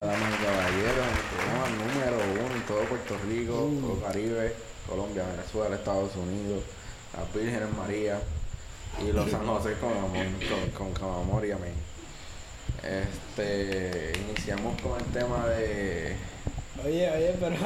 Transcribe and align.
Damas 0.00 0.32
y 0.32 0.44
caballeros, 0.44 1.06
el 1.10 1.24
programa 1.34 1.68
número 1.70 2.46
uno 2.46 2.54
en 2.54 2.62
todo 2.66 2.82
Puerto 2.84 3.16
Rico, 3.28 3.68
todo 3.80 4.00
Caribe, 4.00 4.54
Colombia, 4.88 5.24
Venezuela, 5.34 5.74
Estados 5.74 6.14
Unidos, 6.14 6.62
las 7.16 7.34
Vírgenes 7.34 7.68
María 7.76 8.20
y 9.04 9.10
los 9.10 9.28
San 9.28 9.44
José 9.44 9.74
con 9.80 9.90
amor, 9.90 10.26
con, 10.48 10.92
con, 10.92 10.94
con 10.94 11.20
amor 11.20 11.44
y 11.44 11.50
amén. 11.50 11.74
Este, 12.84 14.12
iniciamos 14.20 14.80
con 14.80 15.00
el 15.00 15.06
tema 15.06 15.48
de 15.48 16.14
Oye, 16.84 17.10
oye, 17.10 17.34
pero. 17.40 17.56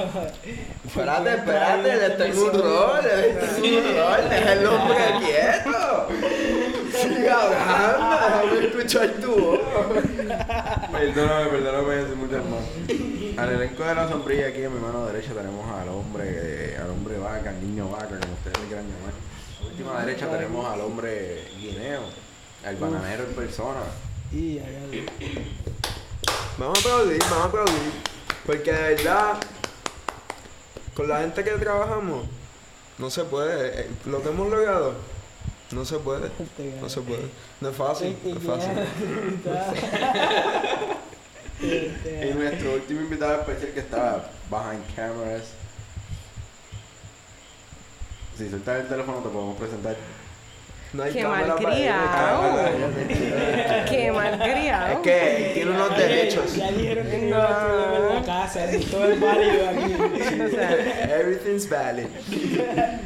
Espérate, 0.86 1.34
espérate, 1.34 1.96
le 1.96 2.10
tengo 2.16 2.44
un 2.46 2.52
rol, 2.52 3.00
le 3.04 3.34
tengo 3.34 3.78
un 3.78 3.94
rol, 3.94 4.30
deja 4.30 4.52
el 4.54 4.66
hombre 4.66 5.04
quieto. 5.20 6.08
Siga 7.02 7.42
hablando, 7.42 8.50
déjame 8.50 8.66
escuchar 8.66 9.08
tu 9.20 9.34
voz. 9.34 9.60
Perdóname, 10.92 11.46
perdóname, 11.50 12.02
soy 12.06 12.16
muchas 12.16 12.44
más. 12.46 13.38
Al 13.38 13.52
elenco 13.54 13.84
de 13.84 13.94
la 13.94 14.08
sombrilla 14.08 14.48
aquí 14.48 14.62
en 14.62 14.74
mi 14.74 14.80
mano 14.80 15.06
derecha 15.06 15.32
tenemos 15.32 15.66
al 15.70 15.88
hombre, 15.88 16.76
al 16.76 16.90
hombre 16.90 17.18
vaca, 17.18 17.50
al 17.50 17.60
niño 17.60 17.88
vaca, 17.90 18.18
como 18.20 18.34
ustedes 18.34 18.58
le 18.60 18.66
quieran 18.66 18.86
llamar. 18.86 19.12
A 19.12 19.62
la 19.64 19.70
última 19.70 20.04
derecha 20.04 20.28
tenemos 20.28 20.66
al 20.66 20.80
hombre 20.82 21.44
guineo, 21.58 22.02
al 22.64 22.76
bananero 22.76 23.24
en 23.24 23.34
persona. 23.34 23.80
Y. 24.32 24.58
Vamos 26.58 26.78
a 26.78 26.80
aplaudir, 26.80 27.18
vamos 27.30 27.38
a 27.38 27.44
aplaudir. 27.44 27.92
Porque 28.46 28.72
de 28.72 28.94
verdad, 28.94 29.34
con 30.94 31.08
la 31.08 31.20
gente 31.20 31.42
que 31.44 31.50
trabajamos, 31.52 32.26
no 32.98 33.10
se 33.10 33.24
puede. 33.24 33.80
Eh, 33.80 33.90
Lo 34.06 34.22
que 34.22 34.28
hemos 34.28 34.50
logrado, 34.50 34.94
no 35.72 35.84
se 35.84 35.98
puede. 35.98 36.30
No 36.80 36.88
se 36.88 37.00
puede. 37.00 37.28
No 37.60 37.68
es 37.68 37.76
fácil, 37.76 38.16
no 38.24 38.36
es 38.36 38.42
fácil. 38.42 38.72
Y 41.62 42.34
nuestro 42.34 42.74
último 42.74 43.02
invitado 43.02 43.40
especial 43.40 43.72
que 43.72 43.80
está 43.80 44.30
behind 44.50 44.96
cameras. 44.96 45.44
Si 48.36 48.48
sueltas 48.48 48.80
el 48.80 48.88
teléfono 48.88 49.18
te 49.18 49.28
podemos 49.28 49.56
presentar. 49.56 49.96
No 50.92 51.02
hay 51.04 51.12
Qué 51.12 51.24
malcriado. 51.26 52.52
Qué 53.88 54.12
malcriado. 54.12 54.92
Es 54.92 54.98
que 54.98 55.50
tiene 55.54 55.70
unos 55.70 55.96
derechos. 55.96 56.54
Ya 56.56 56.70
dijeron 56.70 57.06
que 57.06 57.18
no 57.18 57.26
iba 57.28 57.44
a 57.44 57.64
problema 57.66 57.96
en 58.08 58.14
la 58.14 58.22
casa, 58.22 58.60
todo 58.90 59.10
es 59.10 59.20
válido 59.20 59.68
aquí. 59.70 59.94
O 60.42 60.48
sea, 60.50 61.18
Everything's 61.18 61.68
valid. 61.68 62.06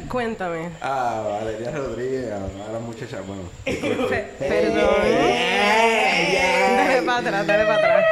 cuéntame. 0.08 0.70
Ah, 0.80 1.38
Valeria 1.40 1.70
Rodríguez, 1.70 2.32
a 2.32 2.36
a 2.36 2.72
la 2.72 2.78
muchacha, 2.80 3.18
bueno. 3.26 3.42
Pe- 3.64 4.28
perdón. 4.38 4.76
Dale 6.76 7.02
para 7.02 7.18
atrás, 7.18 7.46
dale 7.46 7.64
para 7.66 7.78
atrás. 7.78 8.04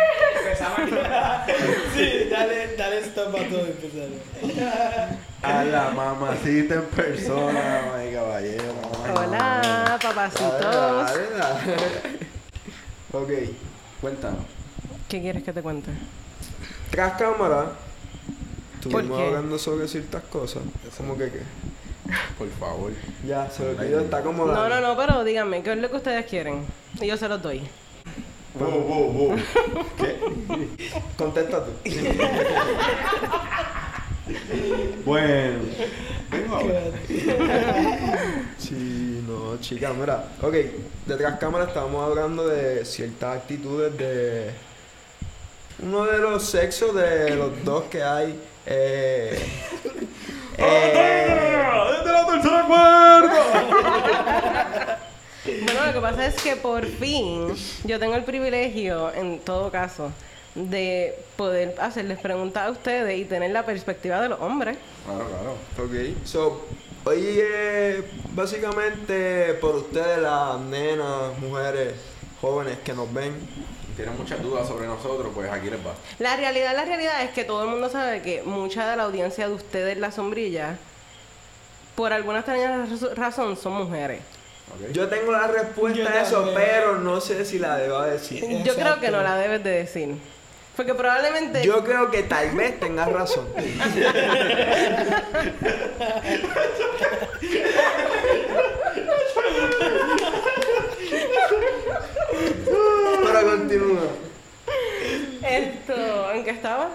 Sí, 1.97 2.28
dale, 2.31 2.77
dale 2.77 2.98
stop 3.00 3.34
a 3.34 3.38
todo 3.48 3.66
empezar. 3.66 4.09
A 5.45 5.62
la 5.64 5.91
mamacita 5.91 6.75
en 6.77 6.84
persona, 6.87 7.83
my 7.95 8.11
caballero. 8.12 8.73
Hola, 9.14 9.98
papacitos. 10.00 11.12
Ok. 13.12 13.31
Cuéntanos. 14.00 14.41
¿Qué 15.06 15.20
quieres 15.20 15.42
que 15.42 15.53
te 15.53 15.61
cuente? 15.61 15.91
Tras 16.91 17.12
cámara, 17.19 17.72
estuvimos 18.75 19.20
hablando 19.20 19.59
sobre 19.59 19.87
ciertas 19.87 20.22
cosas. 20.25 20.62
¿Cómo 20.97 21.19
que 21.19 21.31
qué? 21.31 21.42
Por 22.39 22.48
favor. 22.53 22.92
Ya, 23.27 23.50
se 23.50 23.65
lo 23.65 23.70
olvidó, 23.78 24.00
está 24.00 24.22
como 24.22 24.47
No, 24.47 24.69
no, 24.69 24.81
no, 24.81 24.97
pero 24.97 25.25
díganme, 25.25 25.62
¿qué 25.62 25.72
es 25.72 25.78
lo 25.78 25.91
que 25.91 25.97
ustedes 25.97 26.25
quieren? 26.25 26.65
Y 27.00 27.06
yo 27.06 27.19
se 27.19 27.28
los 27.28 27.42
doy. 27.42 27.61
Wow, 28.59 28.70
wow, 28.70 29.12
wow. 29.12 29.37
¿Qué? 29.98 30.19
Contesta 31.19 31.65
tú. 31.65 31.72
Bueno. 35.05 35.58
Vengo 36.30 36.56
ahora. 36.56 36.80
Sí, 38.59 39.22
no, 39.26 39.60
chica, 39.60 39.93
mira. 39.93 40.25
Ok, 40.41 40.54
detrás 41.04 41.38
cámara 41.38 41.66
estábamos 41.66 42.09
hablando 42.09 42.49
de 42.49 42.84
ciertas 42.84 43.37
actitudes 43.37 43.97
de 43.99 44.50
uno 45.82 46.06
de 46.06 46.19
los 46.19 46.44
sexos 46.44 46.94
de 46.94 47.37
los 47.37 47.62
dos 47.65 47.84
que 47.84 48.03
hay. 48.03 48.41
Eh, 48.65 49.38
eh, 50.56 51.37
¡Desde 51.99 52.12
la 52.12 52.26
tercera 52.26 52.65
cuerda! 52.66 53.34
Bueno, 55.44 55.87
lo 55.87 55.93
que 55.93 56.00
pasa 56.00 56.26
es 56.26 56.34
que 56.37 56.56
por 56.56 56.87
fin 56.87 57.54
yo 57.84 57.99
tengo 57.99 58.15
el 58.15 58.25
privilegio, 58.25 59.12
en 59.12 59.41
todo 59.41 59.70
caso, 59.70 60.10
de 60.54 61.19
poder 61.37 61.75
hacerles 61.81 62.19
preguntas 62.19 62.69
a 62.69 62.70
ustedes 62.70 63.19
y 63.19 63.25
tener 63.25 63.50
la 63.50 63.65
perspectiva 63.66 64.20
de 64.20 64.28
los 64.28 64.41
hombres. 64.41 64.76
Claro, 65.04 65.26
claro. 65.28 65.53
ok, 65.88 66.16
so, 66.25 66.65
hoy 67.04 67.41
es 67.41 68.04
básicamente 68.34 69.54
por 69.54 69.75
ustedes, 69.76 70.19
las 70.19 70.60
nenas, 70.60 71.37
mujeres, 71.41 71.94
jóvenes 72.41 72.78
que 72.84 72.93
nos 72.93 73.12
ven. 73.12 73.34
Tienen 73.97 74.16
muchas 74.19 74.43
dudas 74.43 74.66
sobre 74.66 74.87
nosotros, 74.87 75.31
pues 75.34 75.50
aquí 75.50 75.70
les 75.70 75.78
va. 75.78 75.94
La 76.19 76.37
realidad, 76.37 76.75
la 76.75 76.84
realidad 76.84 77.22
es 77.22 77.31
que 77.31 77.44
todo 77.44 77.62
el 77.62 77.69
mundo 77.70 77.88
sabe 77.88 78.22
que 78.22 78.43
mucha 78.43 78.88
de 78.91 78.97
la 78.97 79.04
audiencia 79.04 79.47
de 79.47 79.54
ustedes, 79.54 79.98
la 79.98 80.10
sombrilla, 80.10 80.78
por 81.94 82.12
alguna 82.12 82.38
extraña 82.41 82.76
raz- 82.87 83.14
razón, 83.14 83.56
son 83.56 83.72
mujeres. 83.75 84.20
¿Ok? 84.75 84.91
Yo 84.93 85.09
tengo 85.09 85.31
la 85.31 85.47
respuesta 85.47 85.98
Yo 86.00 86.09
a 86.09 86.22
eso, 86.22 86.37
también. 86.37 86.56
pero 86.56 86.98
no 86.98 87.20
sé 87.20 87.44
si 87.44 87.60
la 87.60 87.76
debo 87.76 88.00
decir. 88.03 88.44
Yo 88.64 88.75
creo 88.75 88.98
que 88.98 89.10
no 89.12 89.22
la 89.22 89.37
debes 89.37 89.62
de 89.62 89.70
decir. 89.70 90.16
Porque 90.77 90.95
probablemente... 90.95 91.62
Yo 91.62 91.85
creo 91.85 92.11
que 92.11 92.25
tal 92.25 92.51
vez 92.51 92.81
tengas 92.81 93.11
razón. 93.11 93.47
Pero 103.25 103.51
continúa. 103.51 104.03
Esto, 105.43 106.33
¿en 106.33 106.45
qué 106.45 106.51
estaba? 106.51 106.91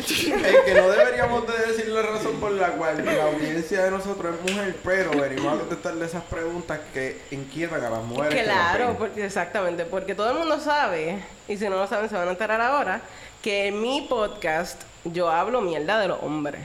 Es 0.00 0.60
que 0.64 0.74
no 0.74 0.88
deberíamos 0.88 1.46
de 1.46 1.66
decir 1.66 1.88
la 1.88 2.02
razón 2.02 2.40
por 2.40 2.52
la 2.52 2.68
cual 2.72 3.04
la 3.04 3.24
audiencia 3.24 3.84
de 3.84 3.90
nosotros 3.90 4.34
es 4.34 4.52
mujer, 4.52 4.76
pero 4.84 5.10
venimos 5.10 5.54
a 5.54 5.58
contestarle 5.60 6.06
esas 6.06 6.24
preguntas 6.24 6.80
que 6.92 7.20
inquietan 7.30 7.84
a 7.84 7.90
las 7.90 8.02
mujeres. 8.02 8.44
Claro, 8.44 8.96
porque, 8.98 9.24
exactamente, 9.24 9.84
porque 9.84 10.14
todo 10.14 10.30
el 10.30 10.38
mundo 10.38 10.58
sabe, 10.60 11.18
y 11.48 11.56
si 11.56 11.68
no 11.68 11.76
lo 11.76 11.86
saben 11.86 12.08
se 12.08 12.16
van 12.16 12.28
a 12.28 12.32
enterar 12.32 12.60
ahora, 12.60 13.00
que 13.42 13.68
en 13.68 13.80
mi 13.80 14.02
podcast 14.02 14.82
yo 15.04 15.30
hablo 15.30 15.60
mierda 15.60 16.00
de 16.00 16.08
los 16.08 16.22
hombres. 16.22 16.60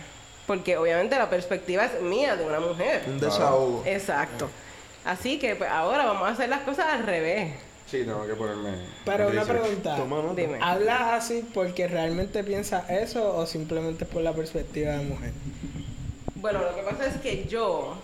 Porque 0.47 0.78
obviamente 0.78 1.16
la 1.16 1.29
perspectiva 1.29 1.85
es 1.85 2.01
mía 2.01 2.35
de 2.35 2.46
una 2.46 2.59
mujer. 2.59 3.03
Un 3.06 3.19
desahogo. 3.19 3.84
Exacto. 3.85 4.50
Así 5.06 5.38
que 5.38 5.56
pues, 5.56 5.69
ahora 5.69 6.06
vamos 6.06 6.28
a 6.28 6.31
hacer 6.31 6.50
las 6.50 6.61
cosas 6.61 6.88
al 6.88 7.06
revés. 7.06 7.53
Sí, 7.90 8.04
tengo 8.04 8.26
que 8.28 8.36
ponerme. 8.36 8.72
Pero 9.06 9.30
una 9.30 9.42
research. 9.42 9.62
pregunta. 9.62 9.96
Toma 9.96 10.22
nota. 10.22 10.36
Dime. 10.42 10.60
¿Hablas 10.62 11.02
así 11.24 11.44
porque 11.54 11.88
realmente 11.88 12.44
piensas 12.44 12.90
eso 12.90 13.36
o 13.36 13.46
simplemente 13.48 14.06
por 14.06 14.22
la 14.22 14.34
perspectiva 14.34 14.92
de 14.92 15.04
mujer? 15.06 15.32
Bueno, 16.36 16.60
lo 16.62 16.76
que 16.76 16.84
pasa 16.84 17.08
es 17.08 17.18
que 17.18 17.46
yo, 17.46 17.96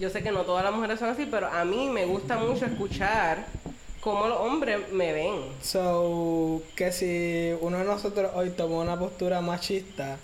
yo 0.00 0.10
sé 0.10 0.22
que 0.22 0.30
no 0.30 0.42
todas 0.42 0.64
las 0.64 0.72
mujeres 0.72 0.98
son 0.98 1.10
así, 1.10 1.28
pero 1.30 1.48
a 1.48 1.64
mí 1.64 1.88
me 1.88 2.06
gusta 2.06 2.36
mucho 2.38 2.64
escuchar 2.64 3.44
cómo 4.00 4.26
los 4.26 4.38
hombres 4.40 4.90
me 4.90 5.12
ven. 5.12 5.40
So, 5.62 6.62
que 6.74 6.90
si 6.90 7.52
uno 7.60 7.78
de 7.78 7.84
nosotros 7.84 8.30
hoy 8.34 8.50
tomó 8.50 8.80
una 8.80 8.98
postura 8.98 9.40
machista, 9.40 10.16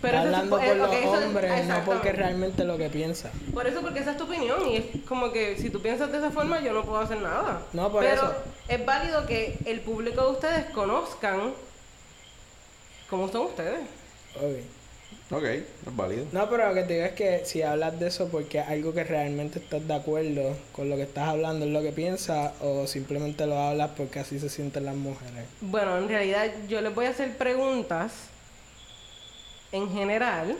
Pero 0.00 0.18
está 0.18 0.28
eso 0.28 0.28
es- 0.30 0.34
hablando 0.42 0.58
eh, 0.60 0.66
por 0.68 0.76
los 0.76 0.88
ok, 0.88 0.94
eso- 0.94 1.26
hombres, 1.26 1.66
no 1.66 1.84
porque 1.84 2.12
realmente 2.12 2.64
lo 2.64 2.78
que 2.78 2.88
piensa. 2.88 3.30
Por 3.52 3.66
eso, 3.66 3.80
porque 3.80 4.00
esa 4.00 4.12
es 4.12 4.16
tu 4.16 4.24
opinión 4.24 4.66
y 4.68 4.76
es 4.76 4.84
como 5.08 5.32
que 5.32 5.56
si 5.58 5.70
tú 5.70 5.80
piensas 5.82 6.10
de 6.12 6.18
esa 6.18 6.30
forma 6.30 6.60
yo 6.60 6.72
no 6.72 6.84
puedo 6.84 6.98
hacer 7.00 7.20
nada. 7.20 7.62
No, 7.72 7.90
por 7.90 8.02
Pero 8.02 8.14
eso. 8.14 8.34
es 8.68 8.84
válido 8.86 9.26
que 9.26 9.58
el 9.66 9.80
público 9.80 10.22
de 10.24 10.30
ustedes 10.32 10.64
conozcan 10.70 11.52
cómo 13.10 13.28
son 13.28 13.46
ustedes. 13.46 13.80
Ok. 14.36 14.64
Ok, 15.30 15.44
es 15.44 15.64
válido. 15.94 16.24
No, 16.32 16.48
pero 16.48 16.68
lo 16.68 16.74
que 16.74 16.82
te 16.84 16.94
digo 16.94 17.04
es 17.06 17.12
que 17.12 17.42
si 17.44 17.60
hablas 17.60 17.98
de 18.00 18.08
eso 18.08 18.28
porque 18.28 18.60
es 18.60 18.68
algo 18.68 18.94
que 18.94 19.04
realmente 19.04 19.58
estás 19.58 19.86
de 19.86 19.94
acuerdo 19.94 20.56
con 20.72 20.88
lo 20.88 20.96
que 20.96 21.02
estás 21.02 21.28
hablando, 21.28 21.66
es 21.66 21.70
lo 21.70 21.82
que 21.82 21.92
piensas, 21.92 22.52
o 22.62 22.86
simplemente 22.86 23.44
lo 23.46 23.58
hablas 23.58 23.90
porque 23.96 24.20
así 24.20 24.38
se 24.38 24.48
sienten 24.48 24.86
las 24.86 24.94
mujeres. 24.96 25.44
Bueno, 25.60 25.98
en 25.98 26.08
realidad 26.08 26.46
yo 26.66 26.80
les 26.80 26.94
voy 26.94 27.06
a 27.06 27.10
hacer 27.10 27.36
preguntas 27.36 28.12
en 29.72 29.92
general 29.92 30.56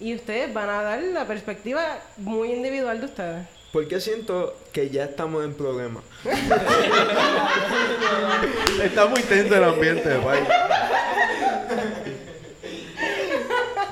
y 0.00 0.14
ustedes 0.14 0.52
van 0.52 0.68
a 0.68 0.82
dar 0.82 1.00
la 1.02 1.26
perspectiva 1.26 1.98
muy 2.16 2.52
individual 2.52 3.00
de 3.00 3.06
ustedes. 3.06 3.46
Porque 3.72 4.00
siento 4.00 4.56
que 4.72 4.90
ya 4.90 5.04
estamos 5.04 5.44
en 5.44 5.54
problema. 5.54 6.02
Está 8.82 9.06
muy 9.06 9.22
tenso 9.22 9.54
el 9.56 9.64
ambiente, 9.64 10.16
país. 10.16 10.44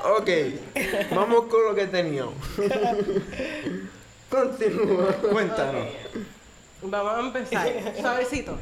Ok, 0.05 0.29
vamos 1.15 1.47
con 1.47 1.65
lo 1.65 1.75
que 1.75 1.87
teníamos. 1.87 2.35
Continúa. 4.29 5.13
Cuéntanos. 5.15 5.87
Vamos 6.83 7.15
a 7.15 7.21
empezar. 7.21 7.73
Suavecito. 8.01 8.59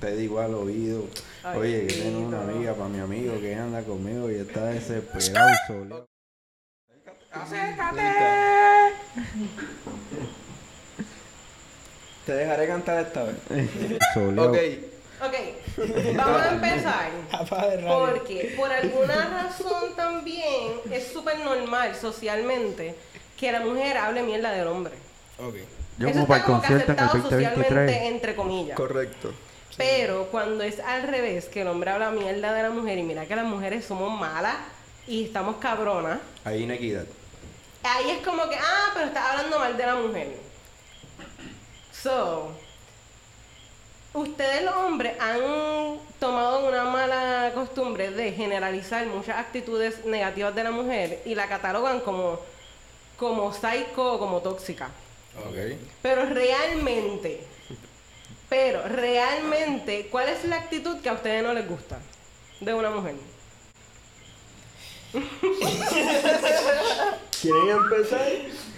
Te 0.00 0.16
digo 0.16 0.40
al 0.40 0.54
oído. 0.54 1.04
Ay, 1.44 1.58
Oye, 1.58 1.86
que 1.86 1.94
tengo 1.94 2.20
una 2.20 2.40
amiga 2.42 2.74
para 2.74 2.88
mi 2.88 3.00
amigo 3.00 3.38
que 3.40 3.54
anda 3.54 3.82
conmigo 3.82 4.30
y 4.30 4.36
está 4.36 4.64
desesperado 4.66 5.50
solo. 5.66 6.06
Te 12.26 12.32
dejaré 12.32 12.66
cantar 12.66 13.06
esta 13.06 13.24
vez. 13.24 13.36
Ok. 14.16 14.58
Ok, 15.22 15.34
vamos 16.16 16.40
a 16.40 16.52
empezar. 16.54 17.10
Porque 17.86 18.54
por 18.56 18.72
alguna 18.72 19.28
razón 19.42 19.94
también 19.94 20.80
es 20.90 21.08
súper 21.08 21.38
normal 21.40 21.94
socialmente 21.94 22.94
que 23.36 23.52
la 23.52 23.60
mujer 23.60 23.98
hable 23.98 24.22
mierda 24.22 24.50
del 24.52 24.66
hombre. 24.68 24.94
Ok. 25.38 25.56
Yo 25.98 26.08
Eso 26.08 26.14
como 26.14 26.26
para 26.26 26.40
está 26.40 26.46
el 26.46 26.46
como 26.46 26.62
que 26.62 26.68
concierto 26.68 26.92
en 26.92 26.98
el 26.98 27.04
aceptado 27.04 27.22
socialmente, 27.30 27.74
2023. 27.74 28.12
entre 28.14 28.34
comillas. 28.34 28.76
Correcto. 28.76 29.32
Pero 29.80 30.26
cuando 30.26 30.62
es 30.62 30.78
al 30.80 31.02
revés, 31.04 31.46
que 31.46 31.62
el 31.62 31.68
hombre 31.68 31.90
habla 31.90 32.10
mierda 32.10 32.52
de 32.52 32.62
la 32.62 32.70
mujer 32.70 32.98
y 32.98 33.02
mira 33.02 33.26
que 33.26 33.34
las 33.34 33.46
mujeres 33.46 33.84
somos 33.84 34.18
malas 34.18 34.56
y 35.06 35.24
estamos 35.24 35.56
cabronas, 35.56 36.18
Hay 36.44 36.62
inequidad. 36.64 37.06
ahí 37.82 38.10
es 38.10 38.18
como 38.26 38.48
que, 38.48 38.56
ah, 38.56 38.90
pero 38.94 39.06
estás 39.06 39.24
hablando 39.24 39.58
mal 39.58 39.76
de 39.76 39.86
la 39.86 39.94
mujer. 39.96 40.28
So, 41.92 42.50
ustedes 44.14 44.62
los 44.64 44.74
hombres 44.76 45.14
han 45.20 45.98
tomado 46.18 46.68
una 46.68 46.84
mala 46.84 47.50
costumbre 47.54 48.10
de 48.10 48.32
generalizar 48.32 49.06
muchas 49.06 49.38
actitudes 49.38 50.04
negativas 50.04 50.54
de 50.54 50.64
la 50.64 50.70
mujer 50.70 51.22
y 51.24 51.34
la 51.34 51.48
catalogan 51.48 52.00
como, 52.00 52.38
como 53.16 53.52
psycho 53.52 54.14
o 54.14 54.18
como 54.18 54.40
tóxica. 54.40 54.90
Ok. 55.38 55.56
Pero 56.02 56.26
realmente, 56.26 57.44
pero 58.50 58.82
realmente, 58.86 60.08
¿cuál 60.10 60.28
es 60.28 60.44
la 60.44 60.56
actitud 60.56 61.00
que 61.00 61.08
a 61.08 61.14
ustedes 61.14 61.42
no 61.42 61.54
les 61.54 61.66
gusta 61.66 61.98
de 62.60 62.74
una 62.74 62.90
mujer? 62.90 63.14
¿Quieren 67.40 67.68
empezar? 67.70 68.20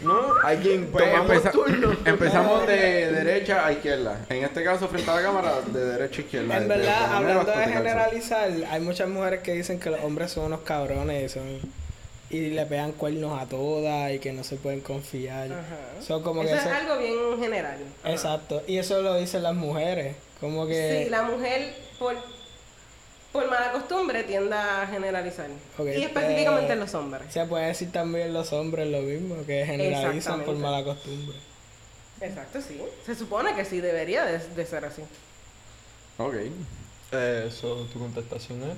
¿No? 0.03 0.21
¿Alguien 0.45 0.87
Pues 0.91 1.05
empeza- 1.05 1.51
turno? 1.51 1.97
empezamos 2.05 2.67
de 2.67 3.11
derecha 3.13 3.67
a 3.67 3.73
izquierda. 3.73 4.21
En 4.29 4.45
este 4.45 4.63
caso, 4.65 4.89
frente 4.89 5.11
a 5.11 5.17
la 5.17 5.23
cámara, 5.23 5.55
de 5.67 5.85
derecha 5.85 6.21
a 6.21 6.25
izquierda. 6.25 6.57
En 6.59 6.69
verdad, 6.69 7.15
hablando 7.15 7.45
de 7.53 7.65
generalizar, 7.67 8.51
hay 8.71 8.81
muchas 8.81 9.09
mujeres 9.09 9.41
que 9.43 9.53
dicen 9.53 9.79
que 9.81 9.91
los 9.91 10.01
hombres 10.01 10.31
son 10.33 10.45
unos 10.47 10.61
cabrones 10.61 11.25
y, 11.25 11.29
son, 11.35 11.61
y 12.32 12.49
le 12.49 12.64
pegan 12.64 12.93
cuernos 12.93 13.40
a 13.40 13.46
todas 13.46 14.11
y 14.11 14.19
que 14.19 14.32
no 14.32 14.43
se 14.43 14.56
pueden 14.56 14.81
confiar. 14.81 15.52
Ajá. 15.52 16.02
Son 16.05 16.23
como 16.23 16.43
Eso 16.43 16.52
que 16.52 16.58
es 16.58 16.67
algo 16.67 16.99
bien 16.99 17.38
general. 17.38 17.79
Exacto. 18.06 18.62
Y 18.67 18.79
eso 18.79 19.02
lo 19.02 19.17
dicen 19.17 19.43
las 19.43 19.55
mujeres. 19.55 20.17
Como 20.40 20.67
que... 20.67 21.05
Sí, 21.05 21.11
la 21.11 21.25
mujer, 21.25 21.75
por, 21.99 22.17
por 23.32 23.50
mala 23.50 23.73
costumbre, 23.73 24.25
tiende 24.25 24.56
a 24.56 24.88
generalizar. 24.90 25.49
Y 25.79 26.02
específicamente 26.02 26.73
en 26.73 26.81
los 26.81 26.94
hombres. 26.94 27.31
Se 27.31 27.44
puede 27.44 27.67
decir 27.67 27.93
también 27.93 28.32
los 28.32 28.50
hombres 28.55 28.88
lo 28.88 29.02
mismo, 29.02 29.44
que 29.46 29.67
generalizan 29.67 30.43
por 30.43 30.56
mala 30.56 30.82
costumbre. 30.82 31.37
Exacto, 32.23 32.62
sí. 32.62 32.81
Se 33.05 33.14
supone 33.14 33.55
que 33.55 33.67
sí 33.67 33.82
debería 33.82 34.25
de, 34.25 34.38
de 34.38 34.67
ser 34.67 34.87
así. 34.87 35.02
Ok. 36.17 36.35
Eso, 37.12 37.87
tu 37.93 37.99
contestación 37.99 38.62
es. 38.62 38.76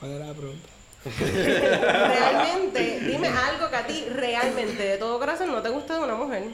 ¿Cuál 0.00 0.12
era 0.12 0.26
la 0.26 0.34
pregunta? 0.34 0.68
Realmente, 1.04 3.00
dime 3.00 3.28
algo 3.28 3.70
que 3.70 3.76
a 3.76 3.86
ti 3.86 4.06
realmente 4.12 4.82
de 4.82 4.98
todo 4.98 5.18
corazón 5.18 5.52
no 5.52 5.62
te 5.62 5.68
gusta 5.68 5.94
de 5.94 6.00
una 6.00 6.14
mujer. 6.14 6.44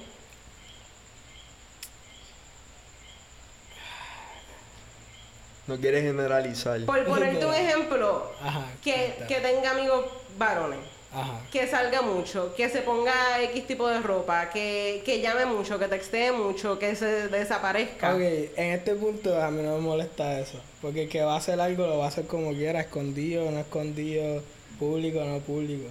No 5.67 5.79
quieres 5.79 6.03
generalizar. 6.03 6.81
Por 6.85 7.05
ponerte 7.05 7.47
un 7.47 7.55
ejemplo, 7.55 8.33
Ajá. 8.43 8.67
que, 8.83 9.25
que 9.27 9.41
tenga 9.41 9.71
amigos 9.71 10.05
varones, 10.37 10.81
Ajá. 11.15 11.41
que 11.53 11.67
salga 11.69 12.03
mucho, 12.03 12.55
que 12.57 12.69
se 12.69 12.81
ponga 12.83 13.41
X 13.43 13.67
tipo 13.67 13.87
de 13.89 14.01
ropa, 14.01 14.51
que, 14.51 15.03
que 15.05 15.21
llame 15.21 15.47
mucho, 15.47 15.79
que 15.79 15.87
textee 15.89 16.33
mucho, 16.33 16.79
que 16.79 16.97
se 16.97 17.29
desaparezca. 17.29 18.15
Ok, 18.15 18.21
en 18.21 18.73
este 18.73 18.95
punto 18.95 19.41
a 19.41 19.51
mí 19.51 19.63
no 19.63 19.77
me 19.77 19.81
molesta 19.81 20.41
eso. 20.41 20.59
Porque 20.83 21.05
el 21.05 21.09
que 21.09 21.23
va 21.23 21.35
a 21.35 21.39
hacer 21.39 21.61
algo 21.61 21.87
lo 21.87 21.99
va 21.99 22.07
a 22.07 22.09
hacer 22.09 22.27
como 22.27 22.51
quiera, 22.53 22.81
escondido, 22.81 23.51
no 23.51 23.61
escondido, 23.61 24.43
público, 24.79 25.21
no 25.25 25.39
público. 25.39 25.89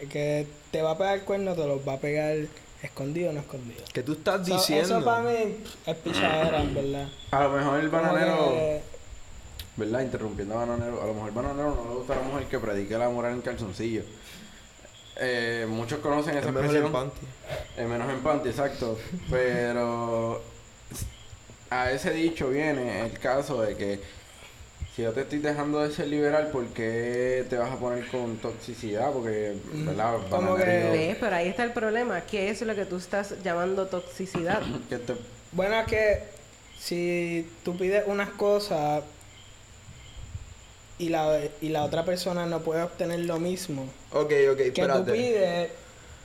El 0.00 0.08
que 0.08 0.46
te 0.70 0.80
va 0.82 0.92
a 0.92 0.98
pegar 0.98 1.14
el 1.18 1.22
cuerno 1.24 1.54
te 1.54 1.66
lo 1.66 1.84
va 1.84 1.94
a 1.94 1.98
pegar 1.98 2.36
escondido, 2.82 3.32
no 3.32 3.40
escondido. 3.40 3.82
¿Qué 3.92 4.02
tú 4.02 4.12
estás 4.12 4.46
So, 4.46 4.54
diciendo? 4.54 4.96
eso 4.98 5.04
para 5.04 5.22
mí 5.22 5.56
es 5.86 5.96
pichadera, 5.96 6.62
en 6.62 6.74
verdad. 6.74 7.08
A 7.30 7.44
lo 7.44 7.50
mejor 7.50 7.80
el 7.80 7.88
bananero, 7.88 8.50
que- 8.52 8.80
¿verdad? 9.76 10.00
Interrumpiendo 10.02 10.54
a 10.58 10.64
bananero. 10.66 11.02
A 11.02 11.06
lo 11.06 11.14
mejor 11.14 11.28
el 11.28 11.34
bananero 11.34 11.74
no 11.74 11.88
le 11.90 11.96
gusta 11.98 12.12
a 12.14 12.16
la 12.16 12.22
mujer 12.22 12.46
que 12.46 12.58
predique 12.58 12.98
la 12.98 13.08
moral 13.08 13.34
en 13.34 13.40
calzoncillo. 13.42 14.02
Eh, 15.16 15.66
muchos 15.68 16.00
conocen 16.00 16.36
esa 16.38 16.48
es 16.48 16.54
mejor 16.54 16.70
el 16.70 16.82
expresión. 16.82 16.92
panty. 16.92 17.26
Eh, 17.76 17.86
menos 17.86 18.10
en 18.10 18.20
panty, 18.20 18.48
exacto. 18.48 18.98
Pero 19.30 20.42
a 21.70 21.90
ese 21.90 22.10
dicho 22.12 22.48
viene 22.50 23.02
el 23.06 23.18
caso 23.18 23.62
de 23.62 23.76
que 23.76 24.00
si 24.94 25.02
yo 25.02 25.12
te 25.12 25.22
estoy 25.22 25.38
dejando 25.38 25.80
de 25.80 25.90
ser 25.90 26.08
liberal, 26.08 26.48
¿por 26.48 26.66
qué 26.68 27.46
te 27.48 27.56
vas 27.56 27.70
a 27.72 27.76
poner 27.76 28.06
con 28.08 28.36
toxicidad? 28.36 29.10
Porque, 29.12 29.54
¿verdad? 29.72 30.18
Mm, 30.18 30.30
como 30.30 30.56
que-. 30.56 31.16
Pero 31.18 31.36
ahí 31.36 31.48
está 31.48 31.64
el 31.64 31.72
problema. 31.72 32.20
¿Qué 32.22 32.50
es 32.50 32.60
lo 32.62 32.74
que 32.74 32.84
tú 32.84 32.96
estás 32.96 33.34
llamando 33.42 33.86
toxicidad? 33.86 34.60
que 34.90 34.98
te- 34.98 35.16
Bueno, 35.52 35.78
es 35.80 35.86
que 35.86 36.22
si 36.78 37.48
tú 37.64 37.76
pides 37.76 38.04
unas 38.06 38.30
cosas 38.30 39.02
y 41.02 41.08
la, 41.08 41.40
y 41.60 41.68
la 41.70 41.84
otra 41.84 42.04
persona 42.04 42.46
no 42.46 42.60
puede 42.60 42.82
obtener 42.82 43.20
lo 43.20 43.38
mismo 43.38 43.86
Ok, 44.12 44.32
ok, 44.52 44.56
que 44.74 44.86
tú 44.86 44.98
espérate. 44.98 45.12
pides, 45.12 45.70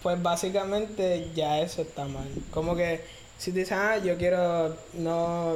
pues 0.03 0.21
básicamente 0.21 1.31
ya 1.35 1.59
eso 1.61 1.81
está 1.81 2.05
mal. 2.05 2.27
Como 2.51 2.75
que 2.75 3.01
si 3.37 3.51
te 3.51 3.59
dices, 3.59 3.77
ah, 3.77 3.97
yo 3.97 4.17
quiero 4.17 4.75
no... 4.93 5.55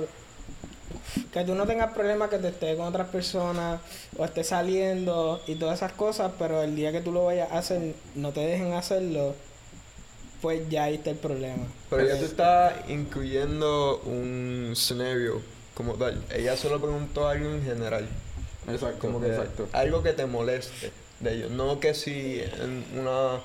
Que 1.33 1.43
tú 1.45 1.55
no 1.55 1.65
tengas 1.65 1.93
problemas 1.93 2.29
que 2.29 2.37
te 2.37 2.49
estés 2.49 2.75
con 2.77 2.85
otras 2.87 3.07
personas 3.09 3.79
o 4.17 4.25
estés 4.25 4.47
saliendo 4.47 5.41
y 5.47 5.55
todas 5.55 5.77
esas 5.79 5.93
cosas, 5.93 6.31
pero 6.37 6.61
el 6.63 6.75
día 6.75 6.91
que 6.91 7.01
tú 7.01 7.11
lo 7.11 7.25
vayas 7.25 7.51
a 7.51 7.59
hacer, 7.59 7.95
no 8.15 8.31
te 8.31 8.41
dejen 8.41 8.73
hacerlo, 8.73 9.33
pues 10.41 10.67
ya 10.69 10.85
ahí 10.85 10.95
está 10.95 11.11
el 11.11 11.17
problema. 11.17 11.65
Pero 11.89 12.05
ya 12.07 12.17
tú 12.19 12.25
estás 12.25 12.73
incluyendo 12.89 14.01
un 14.05 14.69
escenario 14.73 15.41
como 15.75 15.93
tal. 15.93 16.21
Ella 16.33 16.57
solo 16.57 16.79
preguntó 16.81 17.27
algo 17.27 17.49
en 17.49 17.63
general. 17.63 18.07
Exacto, 18.67 18.99
Como 18.99 19.19
que 19.21 19.27
exacto. 19.27 19.67
algo 19.73 20.03
que 20.03 20.13
te 20.13 20.25
moleste 20.25 20.91
de 21.19 21.33
ellos. 21.33 21.51
No 21.51 21.79
que 21.79 21.93
si 21.93 22.41
en 22.61 22.85
una 22.99 23.39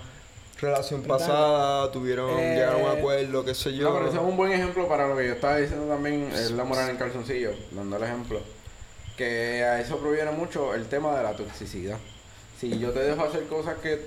relación 0.61 1.03
pasada 1.03 1.91
tuvieron, 1.93 2.31
Eh, 2.39 2.55
llegaron 2.55 2.83
a 2.83 2.93
un 2.93 2.99
acuerdo, 2.99 3.45
qué 3.45 3.55
sé 3.55 3.75
yo. 3.75 3.89
No, 3.89 3.95
pero 3.95 4.09
ese 4.09 4.17
es 4.17 4.23
un 4.23 4.37
buen 4.37 4.53
ejemplo 4.53 4.89
para 4.89 5.07
lo 5.09 5.17
que 5.17 5.27
yo 5.27 5.33
estaba 5.35 5.57
diciendo 5.59 5.87
también, 5.87 6.31
es 6.33 6.51
la 6.51 6.65
moral 6.65 6.91
en 6.91 6.97
calzoncillo, 6.97 7.53
dando 7.73 7.97
el 7.97 8.03
ejemplo. 8.03 8.41
Que 9.17 9.65
a 9.65 9.81
eso 9.81 9.99
proviene 9.99 10.31
mucho 10.33 10.75
el 10.75 10.87
tema 10.87 11.17
de 11.17 11.23
la 11.23 11.33
toxicidad. 11.33 11.99
Si 12.61 12.79
yo 12.79 12.91
te 12.93 13.01
dejo 13.01 13.23
hacer 13.25 13.45
cosas 13.45 13.77
que 13.83 14.01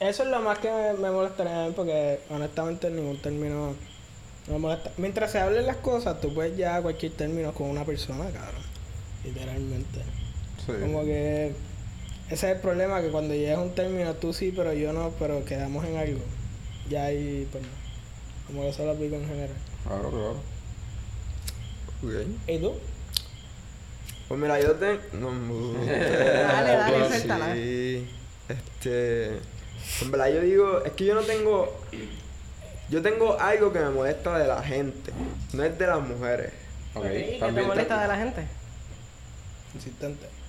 Eso 0.00 0.22
es 0.24 0.28
lo 0.28 0.40
más 0.40 0.58
que 0.58 0.70
me, 0.70 0.92
me 0.94 1.10
molestaría 1.10 1.70
porque 1.76 2.20
honestamente 2.30 2.88
en 2.88 2.96
ningún 2.96 3.20
término 3.22 3.74
no 4.46 4.52
me 4.54 4.58
molesta. 4.58 4.90
Mientras 4.96 5.32
se 5.32 5.38
hablen 5.38 5.66
las 5.66 5.76
cosas, 5.76 6.20
tú 6.20 6.34
puedes 6.34 6.56
llegar 6.56 6.80
a 6.80 6.82
cualquier 6.82 7.12
término 7.12 7.52
con 7.52 7.68
una 7.70 7.84
persona, 7.84 8.24
cabrón. 8.30 8.62
Literalmente. 9.24 10.00
Como 10.66 11.04
que 11.04 11.52
ese 12.32 12.50
es 12.50 12.56
el 12.56 12.60
problema, 12.62 13.02
que 13.02 13.10
cuando 13.10 13.34
llegas 13.34 13.58
a 13.58 13.60
un 13.60 13.74
término 13.74 14.14
tú 14.14 14.32
sí, 14.32 14.54
pero 14.56 14.72
yo 14.72 14.94
no, 14.94 15.10
pero 15.18 15.44
quedamos 15.44 15.84
en 15.84 15.98
algo. 15.98 16.20
Ya 16.88 17.04
ahí, 17.04 17.46
pues 17.52 17.62
no. 17.62 17.68
Como 18.46 18.62
que 18.62 18.68
eso 18.70 18.86
lo 18.86 18.92
aplico 18.92 19.16
en 19.16 19.26
general. 19.26 19.56
Claro, 19.86 20.10
claro. 20.10 20.36
¿Y 22.46 22.58
tú? 22.58 22.74
Pues 24.28 24.40
mira, 24.40 24.58
yo 24.60 24.72
te... 24.72 24.98
No, 25.12 25.30
Dale, 25.84 26.72
dale, 26.72 26.98
Pues 26.98 27.08
suéltala. 27.08 27.54
Sí. 27.54 28.08
Este... 28.48 29.26
En 30.00 30.10
verdad 30.10 30.28
yo 30.32 30.40
digo, 30.40 30.84
es 30.84 30.92
que 30.92 31.04
yo 31.04 31.14
no 31.14 31.22
tengo... 31.22 31.80
Yo 32.88 33.02
tengo 33.02 33.38
algo 33.38 33.72
que 33.72 33.78
me 33.78 33.90
molesta 33.90 34.38
de 34.38 34.46
la 34.46 34.62
gente. 34.62 35.12
No 35.52 35.64
es 35.64 35.78
de 35.78 35.86
las 35.86 36.00
mujeres. 36.00 36.52
Ok, 36.94 37.04
Ok, 37.04 37.10
¿Y 37.10 37.14
qué 37.14 37.32
te 37.32 37.38
también 37.40 37.66
molesta 37.66 38.00
de 38.00 38.08
la 38.08 38.16
gente? 38.16 38.46
Insistente. 39.74 40.41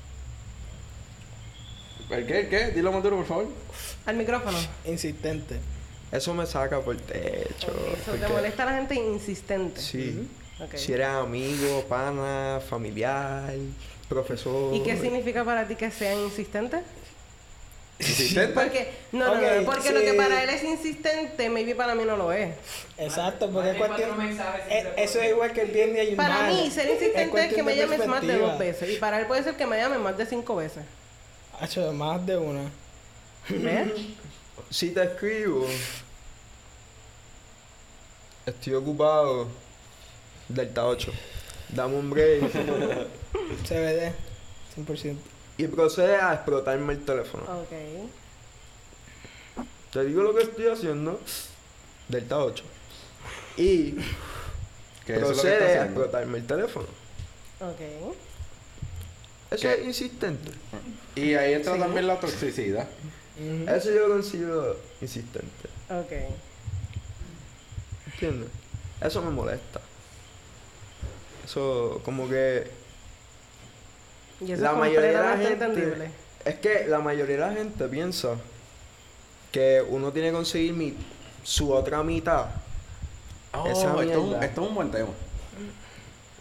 ¿El 2.10 2.28
qué? 2.28 2.40
¿El 2.42 2.50
qué? 2.50 2.68
Dilo 2.72 2.92
más 2.92 3.04
duro, 3.04 3.18
por 3.18 3.26
favor. 3.26 3.48
Al 4.06 4.16
micrófono. 4.16 4.58
Insistente. 4.86 5.60
Eso 6.12 6.34
me 6.34 6.46
saca 6.46 6.80
por 6.80 6.96
el 6.96 7.02
techo. 7.02 7.74
Eso 8.00 8.14
te 8.14 8.28
molesta 8.28 8.64
a 8.64 8.66
la 8.68 8.78
gente 8.78 8.96
insistente. 8.96 9.82
Sí. 9.82 10.28
Si 10.76 10.94
eres 10.94 11.08
amigo, 11.08 11.84
pana, 11.90 12.62
familiar, 12.70 13.52
profesor. 14.08 14.76
¿Y 14.76 14.84
qué 14.84 14.96
significa 14.98 15.44
para 15.44 15.68
ti 15.68 15.76
que 15.76 15.90
sean 15.90 16.20
insistentes? 16.20 16.82
¿Insistente? 18.00 18.54
Porque, 18.54 18.92
no, 19.12 19.36
no, 19.36 19.42
no, 19.42 19.66
porque 19.66 19.92
lo 19.92 20.02
que 20.02 20.14
para 20.14 20.44
él 20.44 20.50
es 20.50 20.64
insistente, 20.64 21.50
maybe 21.50 21.76
para 21.76 21.96
mí 21.96 22.04
no 22.06 22.16
lo 22.16 22.32
es. 22.32 22.54
Exacto, 22.98 23.50
porque 23.52 23.72
es 23.72 23.78
cuestión. 23.78 24.18
sin 24.20 24.40
eh, 24.70 24.94
eso 24.98 25.20
es 25.20 25.32
igual 25.32 25.52
que 25.54 25.62
el 25.62 25.72
bien 25.72 25.96
y 25.96 26.00
el 26.00 26.16
Para 26.16 26.42
mal. 26.42 26.54
mí, 26.54 26.70
ser 26.70 26.90
insistente 26.90 27.24
es, 27.24 27.30
cuestión 27.30 27.56
que 27.56 27.64
me 27.64 27.76
llames 27.76 28.06
más 28.06 28.22
de 28.22 28.38
dos 28.38 28.58
veces. 28.60 28.90
Y 28.90 28.98
para 28.98 29.20
él 29.20 29.26
puede 29.26 29.44
ser 29.44 29.56
que 29.56 29.66
me 29.66 29.78
llame 29.78 29.98
más 29.98 30.18
de 30.18 30.26
cinco 30.26 30.56
veces. 30.56 30.84
Hacho, 31.60 31.92
más 31.94 32.26
de 32.26 32.38
una. 32.38 32.70
¿Ves? 33.50 33.92
Si 34.70 34.92
te 34.92 35.04
escribo, 35.04 35.68
estoy 38.46 38.74
ocupado, 38.74 39.48
Delta 40.48 40.86
8, 40.86 41.12
dame 41.70 41.96
un 41.96 42.10
break 42.10 42.52
CBD, 43.64 44.12
100%. 44.78 45.16
y 45.58 45.68
procede 45.68 46.16
a 46.16 46.34
explotarme 46.34 46.94
el 46.94 47.06
teléfono. 47.06 47.44
Ok. 47.44 47.72
Te 49.92 50.06
digo 50.06 50.24
lo 50.24 50.34
que 50.34 50.44
estoy 50.44 50.68
haciendo, 50.68 51.20
Delta 52.08 52.40
8. 52.40 52.64
Y 53.58 53.92
Que 55.06 55.16
eso 55.18 55.32
es 55.32 55.38
lo 55.38 55.44
que 55.44 55.50
está 55.50 55.58
procede 55.58 55.80
a 55.80 55.86
explotarme 55.86 56.38
el 56.40 56.48
teléfono. 56.48 56.88
Ok. 57.60 58.16
Eso 59.54 59.62
¿Qué? 59.68 59.74
es 59.82 59.86
insistente. 59.86 60.52
Y 61.16 61.36
ahí 61.36 61.54
entra 61.54 61.74
Sí. 61.74 61.80
también 61.80 62.08
la 62.08 62.20
toxicidad. 62.20 62.88
Eso 63.68 63.92
yo 63.92 64.08
lo 64.08 64.14
considero 64.16 64.78
insistente. 65.02 65.70
Ok. 65.90 66.12
¿Entiendes? 68.14 68.50
Eso 69.02 69.22
me 69.22 69.32
molesta. 69.32 69.82
Eso 71.46 72.02
como 72.06 72.28
que 72.30 72.68
Y 74.42 74.52
eso 74.54 74.62
la 74.64 74.72
es 74.72 74.78
mayoría 74.78 75.10
de 75.10 75.14
la 75.14 75.38
gente 75.38 75.66
entendible. 75.66 76.12
es 76.46 76.56
que 76.56 76.86
la 76.88 77.00
mayoría 77.00 77.36
de 77.36 77.42
la 77.42 77.54
gente 77.54 77.88
piensa 77.88 78.36
que 79.52 79.84
uno 79.88 80.12
tiene 80.12 80.30
que 80.30 80.34
conseguir 80.36 80.74
mi, 80.74 80.96
su 81.44 81.72
otra 81.72 82.02
mitad 82.04 82.48
Oh, 83.56 83.68
Esa 83.68 83.90
esto, 83.90 84.02
es 84.02 84.18
un, 84.18 84.42
esto 84.44 84.62
es 84.64 84.68
un 84.68 84.74
buen 84.74 84.90
tema. 84.90 85.10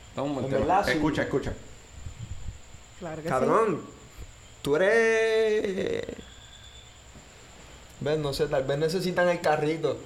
Esto 0.08 0.22
es 0.22 0.28
un 0.28 0.34
buen 0.34 0.46
En 0.46 0.52
tema. 0.62 0.80
Escucha, 0.80 1.22
escucha. 1.24 1.52
Claro 3.02 3.20
que 3.22 3.28
cabrón 3.28 3.80
tú 4.62 4.76
eres 4.76 6.04
ves 8.00 8.18
no 8.18 8.32
sé 8.32 8.46
tal 8.46 8.62
vez 8.62 8.78
necesitan 8.78 9.28
el 9.28 9.40
carrito 9.40 9.96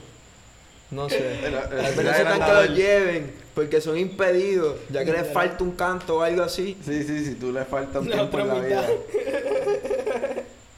no 0.91 1.11
sé 1.11 1.19
El- 1.47 1.55
el- 1.55 1.61
tal 1.62 1.95
vez 1.95 1.97
necesitan 1.97 2.41
que 2.41 2.53
lo 2.53 2.65
lleven 2.75 3.35
porque 3.55 3.81
son 3.83 3.99
impedidos 3.99 4.76
ya 4.88 5.05
que 5.05 5.12
les 5.12 5.31
falta 5.31 5.62
un 5.62 5.73
canto 5.73 6.17
o 6.17 6.23
algo 6.23 6.43
así. 6.43 6.76
Sí, 6.85 7.03
sí, 7.05 7.25
sí, 7.25 7.35
tú 7.35 7.53
le 7.53 7.65
falta 7.65 8.00
un 8.00 8.09
La 8.11 8.17
tiempo 8.17 8.38
en 8.38 8.49
la 8.49 8.55
vida. 8.61 8.88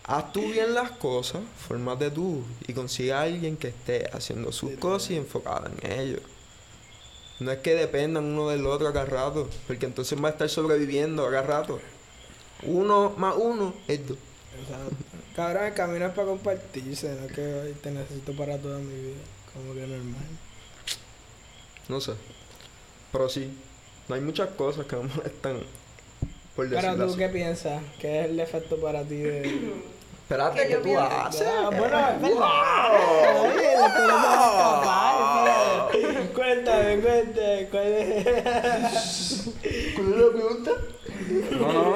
haz 0.04 0.32
tú 0.32 0.50
bien 0.50 0.74
las 0.74 0.90
cosas 0.92 1.42
formate 1.68 2.10
tú 2.10 2.42
y 2.66 2.72
consigue 2.72 3.12
a 3.12 3.20
alguien 3.22 3.56
que 3.56 3.68
esté 3.68 4.08
haciendo 4.12 4.50
sus 4.52 4.72
cosas 4.72 5.10
y 5.12 5.16
enfocada 5.16 5.70
en 5.82 5.92
ello 6.00 6.18
no 7.40 7.52
es 7.52 7.58
que 7.58 7.74
dependan 7.76 8.24
uno 8.24 8.48
del 8.48 8.66
otro 8.66 8.88
a 8.88 8.92
cada 8.92 9.06
rato 9.06 9.48
porque 9.68 9.86
entonces 9.86 10.20
va 10.20 10.28
a 10.28 10.32
estar 10.32 10.48
sobreviviendo 10.48 11.24
a 11.26 11.30
cada 11.30 11.42
rato 11.42 11.80
uno 12.64 13.14
más 13.16 13.34
uno 13.36 13.74
es 13.86 14.06
dos 14.06 14.18
Exacto. 14.60 14.94
Cabrón, 15.36 15.64
el 15.66 15.74
camino 15.74 16.06
es 16.06 16.12
para 16.12 16.26
compartirse, 16.28 17.14
no 17.20 17.26
que 17.28 17.40
"Ay, 17.64 17.76
te 17.80 17.90
necesito 17.92 18.32
para 18.32 18.58
toda 18.58 18.78
mi 18.80 18.92
vida. 18.92 19.16
Como 19.54 19.72
que 19.74 19.80
normal. 19.86 20.24
No 21.88 22.00
sé. 22.00 22.12
Pero 23.12 23.28
sí. 23.28 23.56
No 24.08 24.14
hay 24.16 24.20
muchas 24.20 24.48
cosas 24.50 24.86
que 24.86 24.96
me 24.96 25.02
molestan. 25.14 25.60
Por 26.56 26.68
Pero 26.68 26.96
tú, 26.96 27.02
así. 27.04 27.16
¿qué 27.18 27.28
piensas? 27.28 27.80
¿Qué 28.00 28.20
es 28.20 28.26
el 28.30 28.40
efecto 28.40 28.76
para 28.80 29.02
ti 29.04 29.16
de.? 29.16 29.72
Espérate, 30.22 30.60
¿Qué 30.60 30.66
¿qué 30.66 30.72
yo 30.74 30.80
tú 30.82 30.98
haces? 30.98 31.46
Ah, 31.48 31.70
bueno, 31.70 31.84
es 31.84 32.20
verdad. 32.20 33.40
Oye, 33.40 33.68
después 33.68 33.92
no 33.92 33.94
te 33.94 34.12
vas 34.12 34.24
a 34.26 35.86
escapar, 35.88 35.92
fíjate. 35.92 36.32
Cuéntame, 36.34 37.00
cuéntame, 37.00 37.68
¿cuál 37.70 37.86
es? 37.86 38.24
¿Cuál 39.94 40.12
es 40.12 40.18
la 40.18 40.30
pregunta? 40.32 40.70
No, 41.58 41.72
no, 41.72 41.87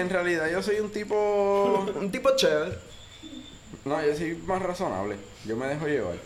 en 0.00 0.10
realidad 0.10 0.50
yo 0.50 0.62
soy 0.62 0.80
un 0.80 0.90
tipo. 0.90 1.86
Un 1.98 2.10
tipo 2.10 2.34
chévere. 2.36 2.76
No, 3.84 4.04
yo 4.04 4.14
soy 4.14 4.34
más 4.46 4.60
razonable. 4.62 5.16
Yo 5.44 5.56
me 5.56 5.66
dejo 5.66 5.86
llevar. 5.86 6.16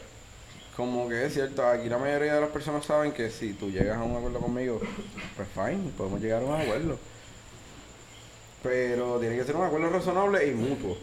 Como 0.76 1.08
que 1.08 1.26
es 1.26 1.34
cierto, 1.34 1.66
aquí 1.66 1.88
la 1.88 1.98
mayoría 1.98 2.34
de 2.34 2.40
las 2.40 2.50
personas 2.50 2.84
saben 2.86 3.12
que 3.12 3.30
si 3.30 3.52
tú 3.52 3.70
llegas 3.70 3.98
a 3.98 4.02
un 4.02 4.16
acuerdo 4.16 4.40
conmigo, 4.40 4.80
pues 5.36 5.48
fine, 5.54 5.90
podemos 5.96 6.20
llegar 6.20 6.42
a 6.42 6.46
un 6.46 6.60
acuerdo. 6.60 6.98
Pero 8.62 9.18
tiene 9.18 9.36
que 9.36 9.44
ser 9.44 9.56
un 9.56 9.64
acuerdo 9.64 9.90
razonable 9.90 10.46
y 10.46 10.52
mutuo. 10.52 10.96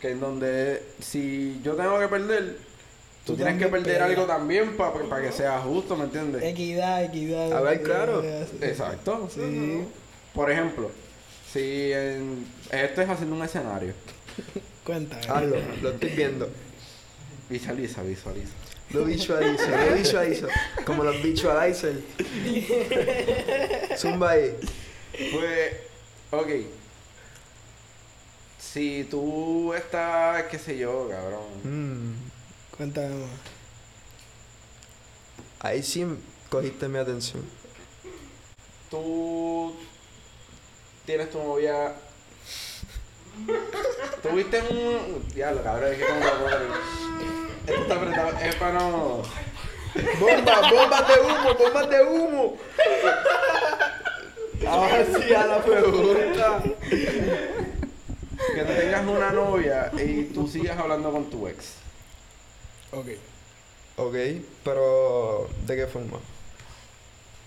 Que 0.00 0.10
en 0.10 0.20
donde 0.20 0.84
si 1.00 1.60
yo 1.64 1.74
tengo 1.74 1.98
que 1.98 2.06
perder, 2.06 2.58
tú, 3.24 3.32
Tú 3.32 3.36
tienes 3.36 3.58
que 3.58 3.66
perder 3.66 4.02
algo 4.02 4.24
también 4.24 4.76
para 4.76 5.20
que 5.20 5.32
sea 5.32 5.58
justo, 5.60 5.96
¿me 5.96 6.04
entiendes? 6.04 6.44
Equidad, 6.44 7.02
equidad. 7.02 7.52
A 7.52 7.60
ver, 7.60 7.74
equidad, 7.74 8.04
claro. 8.04 8.22
Exacto. 8.60 9.28
Sí. 9.34 9.84
Por 10.36 10.50
ejemplo, 10.50 10.90
si 11.52 11.90
en- 11.92 12.46
esto 12.70 13.02
es 13.02 13.08
haciendo 13.08 13.34
un 13.34 13.42
escenario, 13.42 13.92
Cuéntame. 14.84 15.22
Hazlo, 15.26 15.56
lo 15.82 15.90
estoy 15.90 16.10
viendo. 16.10 16.48
visualiza, 17.50 18.02
visualiza. 18.02 18.52
Lo 18.90 19.04
visualizo, 19.04 19.66
lo 19.68 19.94
visualizo. 19.96 20.46
Como 20.84 21.02
los 21.02 21.20
visualizers. 21.20 21.98
Zumba 23.98 24.30
ahí. 24.30 24.54
Pues, 25.32 25.72
ok. 26.30 26.48
Si 28.60 29.04
tú 29.10 29.74
estás, 29.74 30.44
qué 30.44 30.58
sé 30.58 30.76
yo, 30.78 31.08
cabrón. 31.10 31.42
Mm, 31.64 32.14
Cuéntame 32.76 33.08
más. 33.14 33.30
Ahí 35.60 35.82
sí 35.82 36.04
cogiste 36.48 36.86
mi 36.88 36.98
atención. 36.98 37.42
Tú 38.90 39.74
tienes 41.06 41.30
tu 41.30 41.38
novia. 41.38 41.94
Tuviste 44.22 44.62
un. 44.62 45.28
Diablo, 45.34 45.62
cabrón, 45.62 45.92
es 45.92 45.98
que 45.98 46.04
como? 46.04 46.20
Esto 47.66 47.82
está 47.82 47.94
apretado. 47.94 48.38
Es 48.40 48.54
para 48.56 48.72
no. 48.72 49.22
¡Bomba! 50.20 50.70
¡Bombas 50.70 51.08
de 51.08 51.20
humo! 51.20 51.54
¡Bombas 51.58 51.88
de 51.88 52.02
humo! 52.02 52.56
Ahora 54.66 55.06
sí 55.06 55.34
a 55.34 55.46
la 55.46 55.62
pregunta. 55.62 56.62
Que 58.54 58.62
tú 58.62 58.72
tengas 58.72 59.06
una 59.06 59.30
novia 59.30 59.90
y 59.96 60.24
tú 60.24 60.46
sigas 60.46 60.78
hablando 60.78 61.10
con 61.10 61.30
tu 61.30 61.48
ex. 61.48 61.74
Ok. 62.92 63.06
Ok, 63.96 64.14
pero 64.62 65.48
¿de 65.66 65.76
qué 65.76 65.86
forma? 65.86 66.18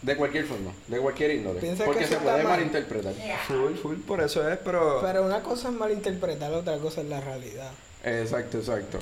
De 0.02 0.16
cualquier 0.16 0.46
forma, 0.46 0.72
de 0.88 0.98
cualquier 1.00 1.32
índole. 1.32 1.60
¿Piensas 1.60 1.86
Porque 1.86 2.02
que 2.06 2.08
se 2.08 2.18
puede 2.18 2.38
mal? 2.44 2.54
malinterpretar. 2.54 3.14
Full, 3.48 3.76
full, 3.76 3.96
por 3.98 4.22
eso 4.22 4.48
es, 4.50 4.58
pero... 4.64 5.00
Pero 5.02 5.26
una 5.26 5.42
cosa 5.42 5.68
es 5.68 5.74
malinterpretar, 5.74 6.54
otra 6.54 6.78
cosa 6.78 7.02
es 7.02 7.08
la 7.08 7.20
realidad. 7.20 7.72
Exacto, 8.06 8.60
exacto. 8.60 9.00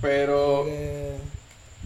Pero 0.00 0.60
Porque- 0.62 1.16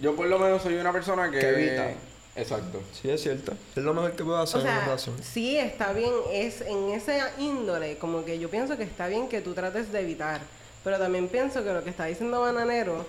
yo 0.01 0.15
por 0.15 0.27
lo 0.27 0.39
menos 0.39 0.63
soy 0.63 0.75
una 0.77 0.93
persona 0.93 1.31
que... 1.31 1.39
Que 1.41 1.49
evita. 1.49 1.91
Exacto. 2.37 2.81
Sí, 2.93 3.11
es 3.11 3.21
cierto. 3.23 3.53
Es 3.77 3.83
lo 3.83 3.95
mejor 3.95 4.13
que 4.13 4.25
puedo 4.25 4.39
hacer, 4.41 4.61
O 4.61 4.63
sea, 4.63 4.85
razón. 4.87 5.15
sí, 5.23 5.57
está 5.57 5.93
bien, 5.93 6.13
es 6.33 6.61
en 6.63 6.91
esa 6.91 7.31
índole, 7.39 7.97
como 7.99 8.25
que 8.25 8.39
yo 8.39 8.49
pienso 8.51 8.77
que 8.77 8.83
está 8.83 9.07
bien 9.07 9.29
que 9.29 9.41
tú 9.41 9.55
trates 9.55 9.93
de 9.93 10.01
evitar, 10.01 10.41
pero 10.83 10.99
también 10.99 11.29
pienso 11.29 11.63
que 11.63 11.73
lo 11.73 11.85
que 11.85 11.91
está 11.91 12.07
diciendo 12.07 12.41
Bananero 12.41 13.07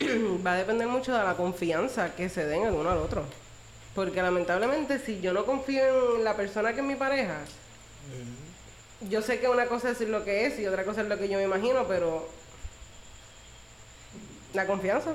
va 0.46 0.52
a 0.54 0.56
depender 0.56 0.88
mucho 0.88 1.12
de 1.16 1.22
la 1.22 1.34
confianza 1.34 2.14
que 2.16 2.28
se 2.28 2.44
den 2.46 2.62
el 2.62 2.74
uno 2.74 2.90
al 2.90 2.98
otro. 2.98 3.22
Porque 3.96 4.22
lamentablemente 4.22 4.98
si 4.98 5.20
yo 5.20 5.32
no 5.32 5.46
confío 5.46 6.16
en 6.16 6.24
la 6.24 6.36
persona 6.36 6.74
que 6.74 6.80
es 6.80 6.86
mi 6.86 6.94
pareja, 6.96 7.38
yo 9.08 9.22
sé 9.22 9.40
que 9.40 9.48
una 9.48 9.66
cosa 9.66 9.90
es 9.90 10.00
lo 10.02 10.22
que 10.22 10.46
es 10.46 10.60
y 10.60 10.66
otra 10.66 10.84
cosa 10.84 11.00
es 11.00 11.08
lo 11.08 11.16
que 11.16 11.28
yo 11.28 11.38
me 11.38 11.44
imagino, 11.44 11.88
pero 11.88 12.28
la 14.52 14.66
confianza. 14.66 15.12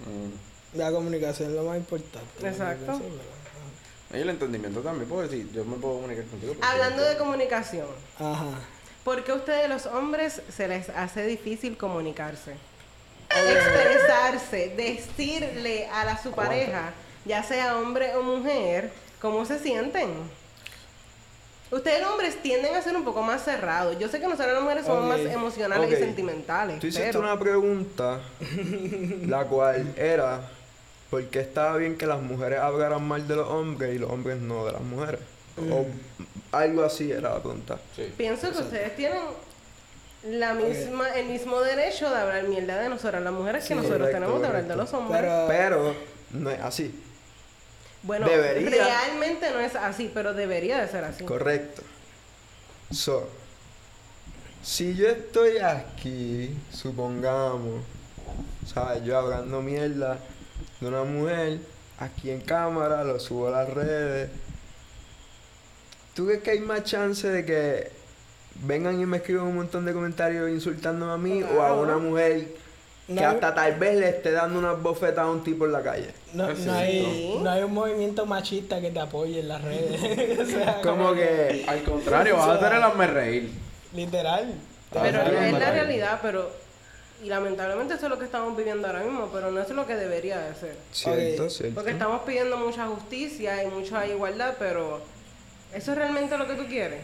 Mm. 0.00 0.78
La 0.78 0.90
comunicación 0.90 1.50
es 1.50 1.54
lo 1.54 1.64
más 1.64 1.76
importante. 1.76 2.48
Exacto. 2.48 3.00
Y 4.12 4.16
el 4.16 4.30
entendimiento 4.30 4.80
también, 4.80 5.08
porque 5.08 5.28
si 5.28 5.50
yo 5.52 5.66
me 5.66 5.76
puedo 5.76 5.96
comunicar 5.96 6.24
contigo. 6.24 6.54
pues, 6.54 6.68
Hablando 6.68 7.02
de 7.04 7.16
comunicación, 7.18 7.88
Ajá. 8.18 8.58
¿Por 9.04 9.22
qué 9.22 9.32
a 9.32 9.34
ustedes 9.34 9.68
los 9.68 9.84
hombres 9.84 10.40
se 10.48 10.66
les 10.66 10.88
hace 10.88 11.26
difícil 11.26 11.76
comunicarse? 11.76 12.54
Expresarse, 13.28 14.72
decirle 14.74 15.88
a 15.88 16.06
la 16.06 16.22
su 16.22 16.30
pareja, 16.32 16.94
ya 17.24 17.42
sea 17.42 17.76
hombre 17.78 18.14
o 18.16 18.22
mujer, 18.22 18.90
cómo 19.20 19.44
se 19.44 19.58
sienten. 19.58 20.10
Ustedes 21.70 22.02
los 22.02 22.10
hombres 22.12 22.40
tienden 22.42 22.74
a 22.76 22.82
ser 22.82 22.94
un 22.96 23.04
poco 23.04 23.22
más 23.22 23.42
cerrados. 23.44 23.98
Yo 23.98 24.08
sé 24.08 24.20
que 24.20 24.26
nosotros 24.28 24.52
las 24.52 24.62
mujeres 24.62 24.86
somos 24.86 25.04
más 25.06 25.18
emocionales 25.20 25.90
y 25.92 25.96
sentimentales. 25.96 26.78
Tú 26.78 26.86
hiciste 26.86 27.06
pero- 27.08 27.20
una 27.20 27.38
pregunta, 27.38 28.20
la 29.26 29.44
cual 29.44 29.92
era, 29.96 30.48
¿por 31.10 31.24
qué 31.24 31.40
estaba 31.40 31.76
bien 31.76 31.96
que 31.96 32.06
las 32.06 32.20
mujeres 32.20 32.60
hablaran 32.60 33.02
mal 33.06 33.26
de 33.26 33.36
los 33.36 33.48
hombres 33.48 33.94
y 33.94 33.98
los 33.98 34.10
hombres 34.10 34.38
no 34.38 34.66
de 34.66 34.72
las 34.72 34.82
mujeres? 34.82 35.20
O 35.70 35.86
algo 36.52 36.84
así 36.84 37.10
era 37.10 37.30
la 37.34 37.40
pregunta. 37.40 37.78
Sí. 37.96 38.12
Pienso 38.16 38.52
que 38.52 38.58
ustedes 38.58 38.94
tienen 38.94 39.18
la 40.28 40.54
misma, 40.54 41.08
el 41.10 41.26
mismo 41.26 41.60
derecho 41.60 42.08
de 42.10 42.16
hablar 42.16 42.44
mierda 42.44 42.80
de 42.80 42.88
nosotras, 42.88 43.22
las 43.22 43.32
mujeres, 43.32 43.64
que 43.66 43.74
nosotros 43.74 43.98
correcto, 43.98 44.20
tenemos 44.20 44.40
de 44.40 44.46
hablar 44.46 44.64
de 44.66 44.76
los 44.76 44.92
hombres. 44.94 45.20
Pero, 45.20 45.44
Pero 45.48 45.94
no 46.32 46.50
es 46.50 46.60
así. 46.60 47.00
Bueno, 48.04 48.28
debería. 48.28 48.84
realmente 48.84 49.50
no 49.50 49.60
es 49.60 49.74
así, 49.74 50.10
pero 50.12 50.34
debería 50.34 50.80
de 50.80 50.88
ser 50.88 51.04
así. 51.04 51.24
Correcto. 51.24 51.82
So, 52.90 53.28
si 54.62 54.94
yo 54.94 55.08
estoy 55.08 55.58
aquí, 55.58 56.56
supongamos, 56.70 57.82
¿sabes? 58.66 59.02
Yo 59.04 59.18
hablando 59.18 59.62
mierda 59.62 60.18
de 60.80 60.86
una 60.86 61.02
mujer, 61.04 61.58
aquí 61.98 62.30
en 62.30 62.40
cámara, 62.40 63.04
lo 63.04 63.18
subo 63.18 63.48
a 63.48 63.50
las 63.50 63.70
redes. 63.70 64.30
¿Tú 66.14 66.26
crees 66.26 66.42
que 66.42 66.50
hay 66.52 66.60
más 66.60 66.84
chance 66.84 67.28
de 67.28 67.44
que 67.44 67.90
vengan 68.62 69.00
y 69.00 69.06
me 69.06 69.16
escriban 69.16 69.46
un 69.46 69.56
montón 69.56 69.84
de 69.84 69.92
comentarios 69.92 70.50
insultándome 70.50 71.12
a 71.12 71.16
mí 71.16 71.42
o 71.42 71.62
a 71.62 71.74
una 71.74 71.98
mujer 71.98 72.48
que 73.06 73.24
hasta 73.24 73.54
tal 73.54 73.74
vez 73.74 73.96
le 73.98 74.08
esté 74.08 74.30
dando 74.32 74.58
unas 74.58 74.80
bofetas 74.82 75.18
a 75.24 75.30
un 75.30 75.44
tipo 75.44 75.66
en 75.66 75.72
la 75.72 75.82
calle? 75.82 76.08
no, 76.32 76.50
no 76.52 76.72
hay, 76.74 77.00
Sí. 77.00 77.38
no 77.42 77.50
hay 77.50 77.62
un 77.62 77.74
movimiento 77.74 78.24
machista 78.26 78.80
que 78.80 78.90
te 78.90 79.00
apoye 79.00 79.40
en 79.40 79.48
las 79.48 79.62
redes. 79.62 80.38
O 80.40 80.44
sea, 80.46 80.80
Como 80.82 81.12
que... 81.14 81.64
Al 81.68 81.82
contrario, 81.82 82.36
vas 82.36 82.48
a 82.48 82.54
hacer 82.54 82.72
el 82.72 82.82
hazme 82.82 83.06
reír. 83.06 83.50
Literal. 83.94 84.54
Pero 84.92 85.20
Ah, 85.20 85.46
es 85.48 85.52
la 85.52 85.70
realidad, 85.70 86.18
pero... 86.22 86.50
Y 87.22 87.26
lamentablemente 87.28 87.94
eso 87.94 88.04
es 88.06 88.10
lo 88.10 88.18
que 88.18 88.24
estamos 88.26 88.56
viviendo 88.56 88.86
ahora 88.86 89.00
mismo, 89.00 89.30
pero 89.32 89.50
no 89.50 89.60
es 89.60 89.68
lo 89.70 89.86
que 89.86 89.94
debería 89.96 90.38
de 90.40 90.54
ser. 90.54 90.76
Cierto, 90.92 91.48
cierto. 91.48 91.74
Porque 91.76 91.92
estamos 91.92 92.22
pidiendo 92.22 92.56
mucha 92.58 92.86
justicia 92.86 93.62
y 93.64 93.68
mucha 93.68 94.06
igualdad, 94.06 94.54
pero 94.58 95.00
¿eso 95.72 95.92
es 95.92 95.98
realmente 95.98 96.36
lo 96.36 96.46
que 96.46 96.54
tú 96.54 96.66
quieres? 96.66 97.00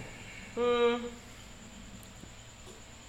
Mm, 0.57 1.05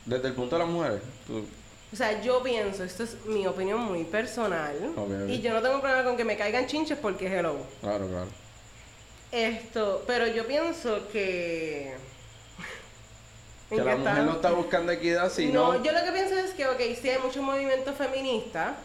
Desde 0.05 0.27
el 0.29 0.33
punto 0.33 0.55
de 0.57 0.63
las 0.63 0.71
mujeres. 0.71 1.01
tú- 1.27 1.45
o 1.91 1.95
sea, 1.95 2.21
yo 2.21 2.41
pienso, 2.41 2.83
esto 2.83 3.03
es 3.03 3.25
mi 3.25 3.45
opinión 3.45 3.81
muy 3.81 4.03
personal, 4.05 4.75
y 5.27 5.41
yo 5.41 5.53
no 5.53 5.61
tengo 5.61 5.81
problema 5.81 6.03
con 6.03 6.15
que 6.15 6.23
me 6.23 6.37
caigan 6.37 6.65
chinches 6.67 6.97
porque 6.97 7.27
hello. 7.27 7.57
Claro, 7.81 8.07
claro. 8.07 8.27
Esto, 9.31 10.03
pero 10.07 10.27
yo 10.27 10.45
pienso 10.47 11.07
que... 11.11 11.95
Que 13.69 13.77
¿En 13.77 13.85
la 13.85 13.91
qué 13.91 13.97
mujer 13.99 14.13
está? 14.13 14.25
no 14.25 14.31
está 14.33 14.51
buscando 14.51 14.91
equidad, 14.91 15.31
sino. 15.31 15.73
No, 15.73 15.81
yo 15.81 15.93
lo 15.93 16.03
que 16.03 16.11
pienso 16.11 16.37
es 16.37 16.51
que, 16.51 16.67
ok, 16.67 16.79
sí 17.01 17.09
hay 17.09 17.19
mucho 17.19 17.41
movimiento 17.41 17.93
feminista 17.93 18.75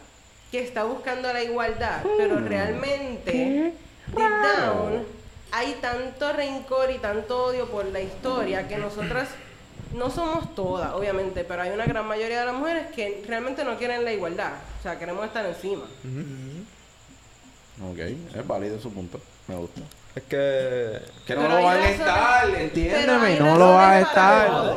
que 0.53 0.61
está 0.61 0.85
buscando 0.85 1.33
la 1.33 1.43
igualdad, 1.43 2.05
pero 2.17 2.39
realmente, 2.39 3.73
deep 4.07 4.31
down, 4.59 5.05
hay 5.51 5.73
tanto 5.81 6.33
rencor 6.33 6.93
y 6.93 6.99
tanto 6.99 7.47
odio 7.47 7.67
por 7.67 7.87
la 7.87 8.01
historia 8.01 8.69
que 8.69 8.77
nosotras 8.77 9.29
no 9.97 10.11
somos 10.11 10.55
todas, 10.55 10.93
obviamente, 10.95 11.45
pero 11.45 11.63
hay 11.63 11.71
una 11.71 11.87
gran 11.87 12.07
mayoría 12.07 12.41
de 12.41 12.47
las 12.47 12.55
mujeres 12.55 12.87
que 12.95 13.25
realmente 13.27 13.65
no 13.65 13.77
quieren 13.77 14.05
la 14.05 14.13
igualdad, 14.13 14.53
o 14.79 14.83
sea, 14.83 14.99
queremos 14.99 15.25
estar 15.27 15.45
encima. 15.47 15.85
Ok, 17.91 17.99
es 17.99 18.47
válido 18.47 18.81
su 18.81 18.93
punto. 18.93 19.21
Me 19.49 19.57
gusta. 19.57 19.81
Es 20.15 20.23
que... 20.25 20.99
Que 21.27 21.35
no 21.35 21.49
lo 21.49 21.63
van 21.63 21.81
a 21.81 21.91
estar, 21.91 22.49
entiéndeme, 22.49 23.39
no 23.39 23.59
lo 23.59 23.75
vas 23.75 23.93
a 23.93 24.01
estar. 24.01 24.77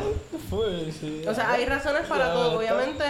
O 0.52 1.34
sea, 1.34 1.52
hay 1.52 1.66
razones 1.66 2.08
para 2.08 2.28
Ya, 2.28 2.34
todo, 2.34 2.60
obviamente. 2.60 3.04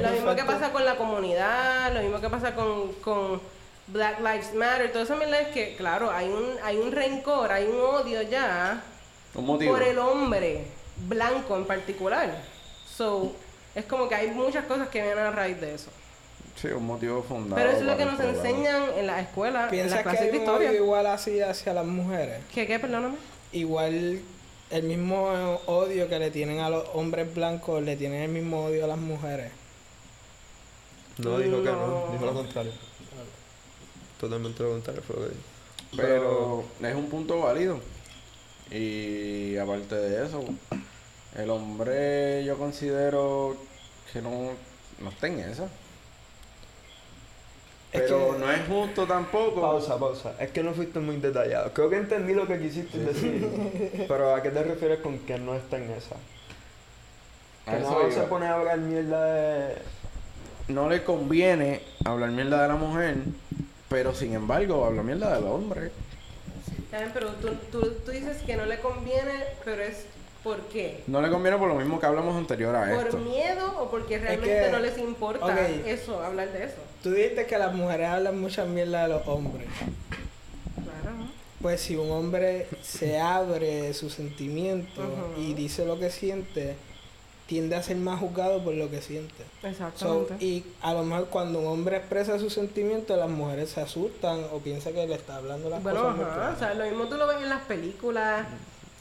Lo 0.00 0.10
mismo 0.10 0.34
que 0.34 0.44
pasa 0.44 0.72
con 0.72 0.84
la 0.84 0.96
comunidad, 0.96 1.92
lo 1.94 2.02
mismo 2.02 2.20
que 2.20 2.28
pasa 2.28 2.54
con, 2.54 2.92
con 2.94 3.40
Black 3.86 4.18
Lives 4.18 4.54
Matter, 4.54 4.92
todo 4.92 5.02
eso 5.02 5.20
es 5.22 5.48
que, 5.48 5.76
claro, 5.76 6.10
hay 6.10 6.28
un, 6.28 6.56
hay 6.62 6.76
un 6.76 6.92
rencor, 6.92 7.52
hay 7.52 7.66
un 7.66 7.80
odio 7.80 8.22
ya 8.22 8.82
Un 9.34 9.46
motivo. 9.46 9.72
por 9.72 9.82
el 9.82 9.98
hombre 9.98 10.77
blanco 11.06 11.56
en 11.56 11.64
particular. 11.66 12.34
So, 12.96 13.32
es 13.74 13.84
como 13.84 14.08
que 14.08 14.14
hay 14.14 14.30
muchas 14.30 14.64
cosas 14.64 14.88
que 14.88 15.02
vienen 15.02 15.24
a 15.24 15.30
raíz 15.30 15.60
de 15.60 15.74
eso. 15.74 15.90
Sí, 16.56 16.68
un 16.68 16.86
motivo 16.86 17.22
fundado. 17.22 17.54
Pero 17.56 17.70
eso 17.70 17.80
es 17.80 17.86
lo 17.86 17.96
que 17.96 18.04
nos 18.04 18.18
enseñan 18.18 18.82
en 18.96 19.06
la 19.06 19.20
escuela, 19.20 19.58
en 19.58 19.62
las 19.62 19.70
¿Piensas 19.70 20.02
que 20.02 20.08
hay 20.08 20.24
de 20.26 20.30
un 20.30 20.36
historia. 20.38 20.70
odio 20.70 20.82
igual 20.82 21.06
así 21.06 21.40
hacia 21.40 21.72
las 21.72 21.86
mujeres? 21.86 22.40
¿Qué, 22.52 22.66
qué? 22.66 22.80
Perdóname. 22.80 23.14
Igual 23.52 24.20
el 24.70 24.82
mismo 24.82 25.22
odio 25.66 26.08
que 26.08 26.18
le 26.18 26.30
tienen 26.32 26.58
a 26.58 26.68
los 26.68 26.84
hombres 26.94 27.32
blancos, 27.32 27.80
le 27.82 27.96
tienen 27.96 28.22
el 28.22 28.30
mismo 28.30 28.64
odio 28.64 28.84
a 28.84 28.88
las 28.88 28.98
mujeres. 28.98 29.52
No 31.18 31.38
dijo 31.38 31.62
que 31.62 31.70
no, 31.70 31.86
No. 32.06 32.12
dijo 32.12 32.26
lo 32.26 32.34
contrario. 32.34 32.72
Totalmente 34.20 34.62
lo 34.62 34.70
contrario 34.70 35.02
fue 35.06 35.16
lo 35.16 35.22
que 35.22 35.28
dijo. 35.28 35.42
Pero 35.96 36.64
es 36.82 36.94
un 36.94 37.08
punto 37.08 37.38
válido. 37.40 37.80
Y 38.70 39.56
aparte 39.56 39.94
de 39.94 40.26
eso, 40.26 40.44
el 41.36 41.50
hombre 41.50 42.44
yo 42.44 42.56
considero 42.58 43.56
que 44.12 44.22
no, 44.22 44.50
no 45.00 45.08
está 45.10 45.26
en 45.26 45.40
esa. 45.40 45.64
Es 47.92 48.02
Pero 48.02 48.32
que- 48.32 48.38
no 48.38 48.50
es 48.52 48.66
justo 48.68 49.06
tampoco. 49.06 49.60
Pausa, 49.62 49.98
pausa. 49.98 50.34
Es 50.38 50.50
que 50.50 50.62
no 50.62 50.74
fuiste 50.74 50.98
muy 51.00 51.16
detallado. 51.16 51.72
Creo 51.72 51.88
que 51.88 51.96
entendí 51.96 52.34
lo 52.34 52.46
que 52.46 52.58
quisiste 52.58 52.98
decir. 52.98 54.04
pero 54.08 54.34
¿a 54.34 54.42
qué 54.42 54.50
te 54.50 54.62
refieres 54.62 55.00
con 55.00 55.18
que 55.20 55.38
no 55.38 55.54
está 55.54 55.78
en 55.78 55.90
esa? 55.92 56.16
Que 57.64 57.78
no 57.80 58.02
iba. 58.02 58.12
se 58.12 58.22
pone 58.22 58.46
a 58.46 58.54
hablar 58.54 58.78
mierda 58.78 59.24
de... 59.24 59.74
No 60.68 60.88
le 60.90 61.02
conviene 61.02 61.80
hablar 62.04 62.30
mierda 62.30 62.62
de 62.62 62.68
la 62.68 62.74
mujer, 62.76 63.16
pero 63.88 64.14
sin 64.14 64.34
embargo 64.34 64.84
habla 64.84 65.02
mierda 65.02 65.34
del 65.34 65.44
hombre. 65.46 65.90
Bien, 66.90 67.10
pero 67.14 67.30
tú, 67.36 67.48
tú, 67.72 67.90
tú 68.04 68.10
dices 68.10 68.42
que 68.42 68.54
no 68.56 68.66
le 68.66 68.78
conviene, 68.80 69.44
pero 69.64 69.82
es 69.82 70.04
¿por 70.44 70.60
qué? 70.68 71.02
No 71.06 71.20
le 71.20 71.30
conviene 71.30 71.58
por 71.58 71.68
lo 71.68 71.74
mismo 71.74 71.98
que 72.00 72.06
hablamos 72.06 72.36
anterior 72.36 72.74
a 72.74 72.94
¿Por 72.94 73.06
esto. 73.06 73.18
miedo 73.18 73.74
o 73.80 73.90
porque 73.90 74.18
realmente 74.18 74.64
que- 74.66 74.70
no 74.72 74.78
les 74.78 74.98
importa 74.98 75.68
eso, 75.68 76.22
hablar 76.22 76.52
de 76.52 76.64
eso? 76.64 76.76
Tú 77.02 77.10
dijiste 77.10 77.46
que 77.46 77.58
las 77.58 77.74
mujeres 77.74 78.08
hablan 78.08 78.40
mucha 78.40 78.64
mierda 78.64 79.02
de 79.02 79.08
los 79.08 79.26
hombres. 79.28 79.66
Claro. 80.74 81.16
Pues 81.60 81.80
si 81.80 81.96
un 81.96 82.10
hombre 82.10 82.66
se 82.82 83.18
abre 83.18 83.92
sus 83.94 84.14
sentimientos 84.14 85.04
Ujú. 85.04 85.40
y 85.40 85.54
dice 85.54 85.84
lo 85.84 85.98
que 85.98 86.10
siente, 86.10 86.76
tiende 87.46 87.76
a 87.76 87.82
ser 87.82 87.96
más 87.96 88.20
juzgado 88.20 88.62
por 88.62 88.74
lo 88.74 88.90
que 88.90 89.00
siente. 89.00 89.42
So, 89.62 89.66
Exactamente. 89.68 90.44
y 90.44 90.64
a 90.82 90.92
lo 90.92 91.02
mejor 91.02 91.26
cuando 91.28 91.60
un 91.60 91.66
hombre 91.66 91.96
expresa 91.96 92.38
sus 92.38 92.52
sentimientos, 92.52 93.16
las 93.18 93.30
mujeres 93.30 93.70
se 93.70 93.80
asustan 93.80 94.44
o 94.52 94.58
piensan 94.58 94.92
que 94.92 95.06
le 95.06 95.14
está 95.14 95.36
hablando 95.36 95.68
las 95.70 95.82
bueno, 95.82 96.02
cosas 96.02 96.16
claras. 96.34 96.56
o 96.56 96.58
sea, 96.58 96.74
lo 96.74 96.84
mismo 96.84 97.06
tú 97.06 97.16
lo 97.16 97.26
ves 97.26 97.38
en 97.42 97.48
las 97.48 97.62
películas, 97.62 98.46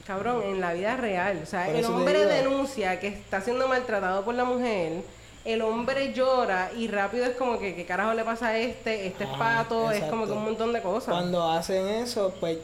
cabrón, 0.08 0.42
en 0.44 0.62
la 0.62 0.74
vida 0.74 0.96
real. 0.96 1.42
O 1.44 1.46
sea, 1.46 1.66
Por 1.66 1.76
el 1.76 1.86
hombre 1.86 2.26
denuncia 2.26 3.00
que 3.00 3.10
está 3.10 3.42
siendo 3.42 3.68
maltratado 3.68 4.24
por 4.24 4.34
la 4.34 4.46
mujer, 4.46 5.04
el 5.46 5.62
hombre 5.62 6.14
llora 6.14 6.72
y 6.76 6.88
rápido 6.88 7.26
es 7.26 7.36
como 7.36 7.60
que, 7.60 7.76
¿qué 7.76 7.86
carajo 7.86 8.14
le 8.14 8.24
pasa 8.24 8.48
a 8.48 8.58
este? 8.58 9.08
Este 9.08 9.26
es 9.26 9.30
Ajá, 9.30 9.64
pato, 9.64 9.92
es 9.92 10.00
como 10.06 10.24
que 10.24 10.32
exacto. 10.32 10.36
un 10.36 10.44
montón 10.44 10.74
de 10.74 10.82
cosas. 10.82 11.14
Cuando 11.14 11.50
hacen 11.52 11.88
eso, 11.88 12.34
pues 12.40 12.58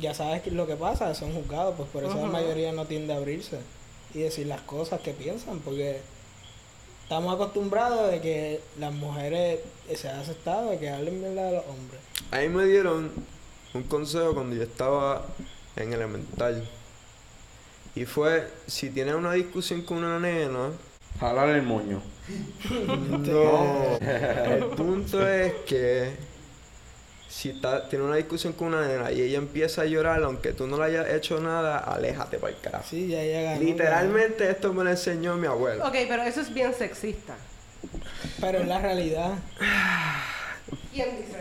ya 0.00 0.14
sabes 0.14 0.42
que 0.42 0.50
lo 0.50 0.66
que 0.66 0.76
pasa, 0.76 1.14
son 1.14 1.32
juzgados, 1.32 1.74
pues 1.76 1.88
por 1.90 2.04
eso 2.04 2.16
la 2.16 2.26
mayoría 2.26 2.72
no 2.72 2.84
tiende 2.84 3.14
a 3.14 3.16
abrirse 3.16 3.58
y 4.14 4.20
decir 4.20 4.46
las 4.46 4.60
cosas 4.62 5.00
que 5.00 5.12
piensan, 5.12 5.60
porque 5.60 6.00
estamos 7.02 7.34
acostumbrados 7.34 8.10
de 8.10 8.20
que 8.20 8.60
las 8.78 8.92
mujeres 8.92 9.60
eh, 9.88 9.96
se 9.96 10.08
ha 10.08 10.20
aceptado 10.20 10.70
de 10.70 10.78
que 10.78 10.90
hablen 10.90 11.20
mierda 11.20 11.44
de 11.44 11.52
los 11.56 11.64
hombres. 11.66 12.00
Ahí 12.30 12.48
me 12.48 12.64
dieron 12.64 13.12
un 13.72 13.82
consejo 13.84 14.34
cuando 14.34 14.56
yo 14.56 14.62
estaba 14.62 15.24
en 15.76 15.92
elemental. 15.92 16.68
Y 17.96 18.04
fue, 18.04 18.46
si 18.66 18.90
tienes 18.90 19.14
una 19.14 19.32
discusión 19.32 19.82
con 19.82 19.98
una 19.98 20.20
nena, 20.20 20.70
Jalar 21.18 21.48
el 21.48 21.62
moño. 21.62 22.02
no. 22.90 23.98
El 24.00 24.64
punto 24.76 25.26
es 25.26 25.54
que 25.66 26.10
si 27.28 27.50
está, 27.50 27.88
tiene 27.88 28.04
una 28.04 28.16
discusión 28.16 28.52
con 28.52 28.68
una 28.68 28.86
nena 28.86 29.12
y 29.12 29.22
ella 29.22 29.38
empieza 29.38 29.82
a 29.82 29.84
llorar, 29.86 30.22
aunque 30.22 30.52
tú 30.52 30.66
no 30.66 30.76
le 30.78 30.84
hayas 30.84 31.08
hecho 31.10 31.40
nada, 31.40 31.78
aléjate 31.78 32.38
para 32.38 32.52
el 32.52 32.60
carajo. 32.60 32.84
Sí, 32.88 33.08
ya 33.08 33.22
llega. 33.22 33.56
Literalmente 33.56 34.50
esto 34.50 34.72
me 34.72 34.84
lo 34.84 34.90
enseñó 34.90 35.36
mi 35.36 35.46
abuelo. 35.46 35.86
Ok, 35.86 35.94
pero 36.08 36.22
eso 36.22 36.40
es 36.40 36.52
bien 36.52 36.74
sexista. 36.74 37.34
Pero 38.40 38.58
es 38.58 38.68
la 38.68 38.80
realidad. 38.80 39.32
¿Quién 40.92 41.16
dice? 41.16 41.38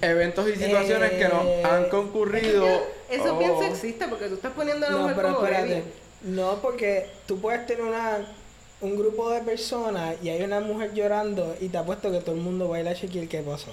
Eventos 0.00 0.48
y 0.48 0.56
situaciones 0.56 1.10
que 1.12 1.28
nos 1.28 1.44
Eh, 1.44 1.62
han 1.64 1.88
concurrido. 1.88 2.66
Eso 3.10 3.32
es 3.32 3.38
bien 3.38 3.50
Oh. 3.54 3.62
sexista 3.62 4.08
porque 4.08 4.26
tú 4.28 4.34
estás 4.34 4.52
poniendo 4.52 4.86
a 4.86 4.90
la 4.90 4.94
No, 4.96 5.02
mujer 5.02 5.16
pero 5.16 5.34
como 5.34 5.46
espérate. 5.46 5.82
No, 6.22 6.54
porque 6.62 7.06
tú 7.26 7.40
puedes 7.40 7.66
tener 7.66 7.82
una, 7.84 8.18
un 8.80 8.96
grupo 8.98 9.30
de 9.30 9.40
personas 9.40 10.16
y 10.22 10.28
hay 10.30 10.42
una 10.42 10.60
mujer 10.60 10.92
llorando 10.94 11.56
y 11.60 11.68
te 11.68 11.78
apuesto 11.78 12.10
que 12.10 12.20
todo 12.20 12.34
el 12.34 12.40
mundo 12.40 12.68
va 12.68 12.76
a 12.76 12.80
ir 12.80 12.88
a 12.88 12.94
chequear 12.94 13.26
qué 13.28 13.40
pasó. 13.40 13.70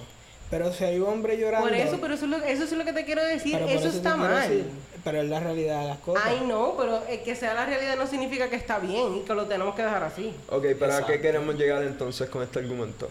Pero 0.52 0.72
si 0.72 0.84
hay 0.84 1.00
un 1.00 1.10
hombre 1.10 1.38
llorando... 1.40 1.68
Por 1.68 1.76
eso, 1.76 1.98
pero 2.00 2.14
eso 2.14 2.26
es 2.26 2.32
lo, 2.32 2.38
eso 2.38 2.64
es 2.66 2.72
lo 2.72 2.86
que 2.86 2.94
te 2.94 3.04
quiero 3.04 3.24
decir. 3.24 3.56
eso 3.68 3.88
está 3.88 4.16
mal. 4.16 4.48
decir, 4.48 4.66
pero 5.04 5.22
es 5.22 5.28
la 5.28 5.40
realidad 5.40 5.82
de 5.82 5.88
las 5.88 5.98
cosas. 5.98 6.24
Ay, 6.26 6.42
no, 6.48 6.76
pero 6.78 7.02
eh, 7.10 7.22
que 7.26 7.36
sea 7.36 7.56
la 7.56 7.66
realidad 7.66 7.96
no 7.98 8.06
significa 8.06 8.48
que 8.48 8.56
está 8.56 8.78
bien 8.78 9.16
y 9.18 9.20
que 9.22 9.34
lo 9.34 9.46
tenemos 9.48 9.74
que 9.76 9.82
dejar 9.82 10.04
así. 10.04 10.34
Ok, 10.50 10.66
¿para 10.80 10.94
Exacto. 10.94 11.08
qué 11.08 11.20
queremos 11.22 11.56
llegar 11.56 11.82
entonces 11.84 12.30
con 12.30 12.44
este 12.44 12.60
argumento? 12.60 13.10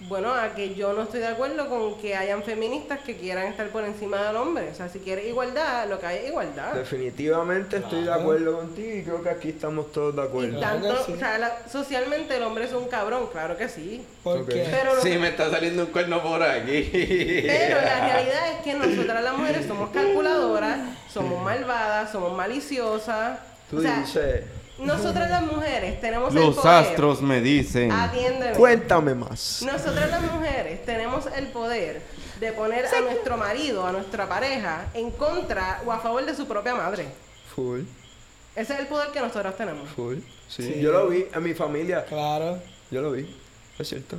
Bueno, 0.00 0.32
a 0.32 0.54
que 0.54 0.74
yo 0.76 0.92
no 0.92 1.02
estoy 1.02 1.18
de 1.20 1.26
acuerdo 1.26 1.68
con 1.68 1.98
que 2.00 2.14
hayan 2.14 2.44
feministas 2.44 3.00
que 3.00 3.16
quieran 3.16 3.46
estar 3.48 3.68
por 3.70 3.84
encima 3.84 4.22
del 4.22 4.36
hombre. 4.36 4.68
O 4.70 4.74
sea, 4.74 4.88
si 4.88 5.00
quieres 5.00 5.26
igualdad, 5.26 5.88
lo 5.88 5.98
que 5.98 6.06
hay 6.06 6.18
es 6.18 6.28
igualdad. 6.28 6.72
Definitivamente 6.74 7.78
estoy 7.78 8.04
de 8.04 8.12
acuerdo 8.12 8.58
contigo 8.58 8.96
y 8.96 9.02
creo 9.02 9.22
que 9.24 9.28
aquí 9.30 9.48
estamos 9.48 9.90
todos 9.90 10.14
de 10.14 10.22
acuerdo. 10.22 10.60
Tanto, 10.60 11.04
sí. 11.04 11.12
o 11.14 11.18
sea, 11.18 11.36
la- 11.38 11.68
socialmente 11.68 12.36
el 12.36 12.44
hombre 12.44 12.66
es 12.66 12.72
un 12.72 12.86
cabrón, 12.86 13.28
claro 13.32 13.56
que 13.56 13.68
sí. 13.68 14.06
Ok. 14.22 14.46
Pero, 14.48 15.00
Sí, 15.02 15.18
me 15.18 15.28
está 15.28 15.50
saliendo 15.50 15.84
un 15.86 15.90
cuerno 15.90 16.22
por 16.22 16.42
aquí. 16.44 16.90
pero 16.92 17.80
la 17.80 18.06
realidad 18.08 18.52
es 18.52 18.62
que 18.62 18.74
nosotras 18.74 19.22
las 19.24 19.36
mujeres 19.36 19.66
somos 19.66 19.90
calculadoras, 19.90 20.78
somos 21.12 21.42
malvadas, 21.42 22.12
somos 22.12 22.36
maliciosas. 22.36 23.40
Tú 23.68 23.78
o 23.78 23.80
sea, 23.82 23.98
dices, 24.00 24.44
nosotras 24.78 25.28
las 25.30 25.42
mujeres 25.42 26.00
tenemos 26.00 26.34
el 26.34 26.40
Los 26.40 26.56
poder. 26.56 26.74
astros 26.84 27.20
me 27.22 27.40
dicen. 27.40 27.90
Atiéndeme. 27.92 28.56
cuéntame 28.56 29.14
más. 29.14 29.62
Nosotras 29.64 30.10
las 30.10 30.22
mujeres 30.22 30.84
tenemos 30.84 31.26
el 31.36 31.46
poder 31.48 32.02
de 32.40 32.52
poner 32.52 32.86
a 32.86 33.00
nuestro 33.00 33.36
marido, 33.36 33.86
a 33.86 33.92
nuestra 33.92 34.28
pareja, 34.28 34.86
en 34.94 35.10
contra 35.10 35.80
o 35.84 35.92
a 35.92 35.98
favor 35.98 36.24
de 36.24 36.34
su 36.34 36.46
propia 36.46 36.74
madre. 36.74 37.06
Full, 37.54 37.80
Ese 38.54 38.74
es 38.74 38.80
el 38.80 38.86
poder 38.86 39.08
que 39.10 39.20
nosotros 39.20 39.56
tenemos. 39.56 39.88
full. 39.90 40.16
Sí, 40.48 40.62
Sí. 40.62 40.80
yo 40.80 40.92
lo 40.92 41.08
vi 41.08 41.26
en 41.32 41.42
mi 41.42 41.54
familia. 41.54 42.04
claro. 42.04 42.58
Yo 42.90 43.02
lo 43.02 43.12
vi. 43.12 43.28
Es 43.78 43.88
cierto. 43.88 44.16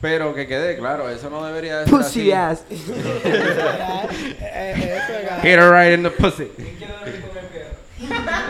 Pero 0.00 0.34
que 0.34 0.46
quede 0.46 0.76
claro, 0.76 1.08
eso 1.08 1.30
no 1.30 1.44
debería 1.44 1.78
de 1.78 1.86
ser 1.86 2.00
así. 2.00 2.30
ass. 2.30 2.62
Ya, 2.68 4.08
eh. 4.40 5.00
Hit 5.42 5.52
her 5.58 5.70
right 5.72 5.94
in 5.94 6.02
the 6.02 6.10
pussy. 6.10 6.50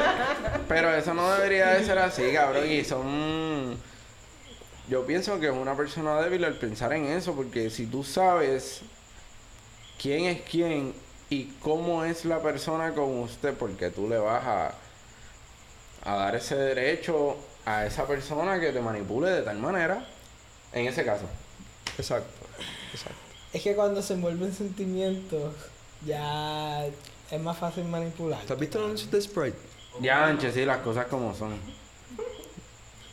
Pero 0.69 0.95
eso 0.95 1.15
no 1.15 1.31
debería 1.33 1.69
de 1.69 1.85
ser 1.85 1.99
así, 1.99 2.33
cabrón. 2.33 2.71
Y 2.71 2.85
son. 2.85 3.77
Yo 4.89 5.05
pienso 5.05 5.41
que 5.41 5.47
es 5.47 5.53
una 5.53 5.77
persona 5.77 6.21
débil 6.21 6.45
al 6.45 6.55
pensar 6.55 6.93
en 6.93 7.07
eso, 7.07 7.35
porque 7.35 7.71
si 7.71 7.87
tú 7.87 8.05
sabes 8.05 8.83
quién 10.01 10.27
es 10.27 10.43
quién 10.43 10.95
y 11.29 11.45
cómo 11.61 12.05
es 12.05 12.25
la 12.25 12.41
persona 12.41 12.95
con 12.95 13.21
usted, 13.21 13.55
porque 13.55 13.91
tú 13.91 14.09
le 14.09 14.19
vas 14.19 14.45
a, 14.45 14.75
a 16.05 16.17
dar 16.17 16.37
ese 16.37 16.55
derecho 16.55 17.37
a 17.65 17.85
esa 17.85 18.07
persona 18.07 18.61
que 18.61 18.73
te 18.73 18.81
manipule 18.81 19.31
de 19.31 19.43
tal 19.43 19.59
manera, 19.59 20.07
en 20.73 20.87
ese 20.87 21.05
caso. 21.05 21.25
Exacto. 21.99 22.47
Exacto. 22.93 23.19
Es 23.53 23.63
que 23.63 23.75
cuando 23.75 24.01
se 24.03 24.15
envuelven 24.15 24.53
sentimientos, 24.53 25.55
ya 26.05 26.87
es 26.87 27.41
más 27.41 27.59
fácil 27.59 27.85
manipular. 27.87 28.41
¿Tú 28.45 28.53
has 28.53 28.59
visto 28.61 28.79
el 28.79 28.85
anuncio 28.85 29.11
de 29.11 29.21
Sprite? 29.21 29.76
Ya, 30.01 30.27
anche, 30.27 30.53
sí, 30.53 30.65
las 30.65 30.79
cosas 30.79 31.07
como 31.07 31.35
son. 31.35 31.55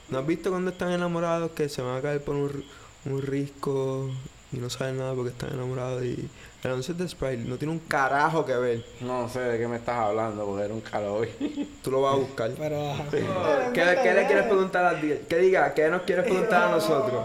¿No 0.10 0.20
has 0.20 0.28
visto 0.28 0.50
cuando 0.50 0.72
están 0.72 0.92
enamorados 0.92 1.52
que 1.52 1.70
se 1.70 1.82
van 1.82 1.98
a 1.98 2.02
caer 2.02 2.22
por 2.24 2.36
un, 2.36 2.64
un 3.06 3.22
risco 3.22 4.10
y 4.52 4.58
no 4.58 4.70
saben 4.70 4.98
nada 4.98 5.14
porque 5.14 5.32
están 5.32 5.54
enamorados? 5.54 6.04
Y 6.04 6.30
el 6.64 6.72
anuncio 6.72 6.94
de 6.94 7.08
Sprite 7.08 7.38
no 7.46 7.56
tiene 7.58 7.72
un 7.72 7.80
carajo 7.80 8.46
que 8.46 8.56
ver. 8.56 8.86
No 9.02 9.28
sé 9.30 9.40
de 9.40 9.58
qué 9.58 9.68
me 9.68 9.78
estás 9.78 9.96
hablando, 9.98 10.46
porque 10.46 10.66
era 10.66 10.74
un 10.74 10.82
calor. 10.82 11.28
Tú 11.84 11.90
lo 11.92 12.02
vas 12.02 12.14
a 12.14 12.18
buscar. 12.18 12.52
Pero. 12.58 12.94
¿Qué, 13.12 13.84
qué 14.04 14.14
le 14.14 14.26
quieres 14.28 14.46
preguntar 14.46 14.86
a 14.86 15.00
ti? 15.02 15.14
¿Qué 15.28 15.38
diga? 15.38 15.74
¿Qué 15.74 15.90
nos 15.90 16.04
quieres 16.04 16.26
preguntar 16.26 16.64
a 16.64 16.72
nosotros? 16.72 17.24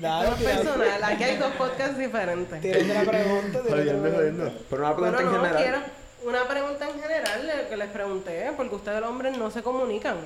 Dale, 0.00 0.30
No 0.30 0.36
personal, 0.36 1.04
aquí 1.04 1.22
hay 1.22 1.36
dos 1.36 1.52
podcasts 1.52 1.96
diferentes. 1.96 2.60
tira 2.60 3.00
otra 3.02 3.12
pregunta. 3.12 3.58
otra 3.60 3.70
Jodiendo, 3.76 4.02
pregunta. 4.02 4.16
jodiendo. 4.16 4.52
Pero 4.68 4.82
una 4.82 4.92
Bueno, 4.92 5.16
pregunta 5.18 5.20
en 5.20 5.26
no, 5.26 5.32
general. 5.54 5.62
quiero 5.62 5.78
una 6.24 6.48
pregunta 6.48 6.88
en 6.88 7.00
general 7.00 7.46
de 7.46 7.56
lo 7.62 7.68
que 7.68 7.76
les 7.76 7.90
pregunté, 7.90 8.52
porque 8.56 8.74
ustedes 8.74 9.00
los 9.00 9.10
hombres 9.10 9.36
no 9.36 9.50
se 9.50 9.62
comunican. 9.62 10.16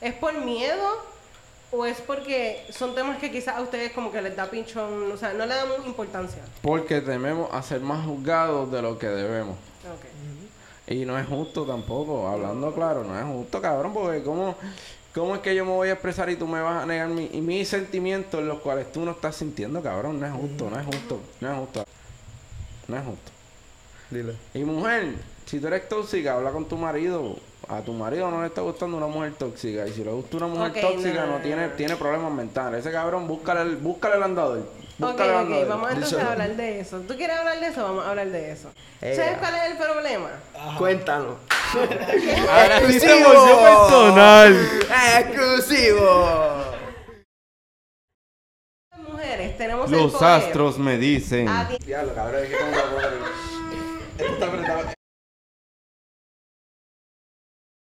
¿Es 0.00 0.14
por 0.14 0.32
miedo 0.34 0.86
o 1.70 1.84
es 1.84 2.00
porque 2.00 2.64
son 2.70 2.94
temas 2.94 3.18
que 3.18 3.30
quizás 3.30 3.56
a 3.56 3.60
ustedes 3.60 3.92
como 3.92 4.10
que 4.10 4.22
les 4.22 4.34
da 4.34 4.46
pinchón, 4.46 5.10
o 5.12 5.16
sea, 5.16 5.32
no 5.32 5.46
le 5.46 5.54
damos 5.54 5.86
importancia? 5.86 6.42
Porque 6.62 7.00
tememos 7.00 7.48
a 7.52 7.62
ser 7.62 7.80
más 7.80 8.04
juzgados 8.04 8.70
de 8.70 8.82
lo 8.82 8.98
que 8.98 9.06
debemos. 9.06 9.56
Ok. 9.84 10.92
Y 10.92 11.04
no 11.04 11.18
es 11.18 11.26
justo 11.26 11.64
tampoco, 11.66 12.26
hablando 12.26 12.74
claro, 12.74 13.04
no 13.04 13.18
es 13.18 13.24
justo, 13.24 13.60
cabrón, 13.60 13.92
porque 13.92 14.22
¿cómo, 14.22 14.56
cómo 15.14 15.34
es 15.34 15.42
que 15.42 15.54
yo 15.54 15.64
me 15.66 15.72
voy 15.72 15.88
a 15.90 15.92
expresar 15.92 16.30
y 16.30 16.36
tú 16.36 16.46
me 16.46 16.62
vas 16.62 16.82
a 16.82 16.86
negar 16.86 17.08
mi, 17.08 17.28
y 17.30 17.42
mis 17.42 17.68
sentimientos 17.68 18.42
los 18.42 18.60
cuales 18.60 18.90
tú 18.90 19.04
no 19.04 19.10
estás 19.10 19.36
sintiendo, 19.36 19.82
cabrón? 19.82 20.18
No 20.18 20.26
es 20.26 20.32
justo, 20.32 20.70
no 20.70 20.80
es 20.80 20.86
justo, 20.86 21.20
no 21.40 21.52
es 21.52 21.58
justo. 21.58 21.84
No 22.88 22.96
es 22.96 23.04
justo. 23.04 23.37
Dile. 24.10 24.34
Y 24.54 24.60
mujer, 24.64 25.14
si 25.46 25.60
tú 25.60 25.66
eres 25.66 25.88
tóxica, 25.88 26.34
habla 26.34 26.50
con 26.50 26.66
tu 26.66 26.76
marido. 26.76 27.36
A 27.68 27.82
tu 27.82 27.92
marido 27.92 28.30
no 28.30 28.40
le 28.40 28.46
está 28.46 28.62
gustando 28.62 28.96
una 28.96 29.08
mujer 29.08 29.34
tóxica. 29.34 29.86
Y 29.86 29.92
si 29.92 30.02
le 30.02 30.10
gusta 30.10 30.38
una 30.38 30.46
mujer 30.46 30.70
Ok, 30.70 30.80
tóxica, 30.80 31.20
no, 31.20 31.26
no, 31.26 31.32
no, 31.36 31.42
tiene, 31.42 31.66
no. 31.66 31.72
tiene 31.74 31.96
problemas 31.96 32.32
mentales. 32.32 32.80
Ese 32.80 32.90
cabrón, 32.92 33.26
búscale 33.28 33.60
el, 33.62 33.76
búscale 33.76 34.16
el 34.16 34.22
andador. 34.22 34.58
Ok, 34.60 34.64
Búscale 34.98 35.32
ok, 35.32 35.38
andador. 35.38 35.68
vamos 35.68 35.90
entonces 35.92 36.18
a 36.18 36.32
hablar 36.32 36.56
de 36.56 36.80
eso. 36.80 37.00
¿Tú 37.00 37.14
quieres 37.16 37.36
hablar 37.36 37.60
de 37.60 37.66
eso? 37.66 37.82
Vamos 37.82 38.04
a 38.06 38.10
hablar 38.10 38.28
de 38.28 38.50
eso. 38.52 38.70
Eh. 39.02 39.14
¿Sabes 39.14 39.36
cuál 39.38 39.54
es 39.56 39.70
el 39.72 39.76
problema? 39.76 40.30
Ajá. 40.56 40.78
Cuéntanos. 40.78 41.36
¡Exclusivo! 41.74 43.60
personal. 43.62 44.68
¡Exclusivo! 45.18 46.64
Las 48.90 49.00
mujeres 49.08 49.58
tenemos 49.58 49.92
el 49.92 49.98
Los 49.98 50.12
poder. 50.12 50.28
astros 50.30 50.78
me 50.78 50.96
dicen. 50.96 51.46
Diablo, 51.84 52.14
cabrón, 52.14 52.44
es 52.44 52.48
que 52.48 52.56
como 54.38 54.54
Esto 54.54 54.60
está 54.60 54.72
apretado. 54.72 54.97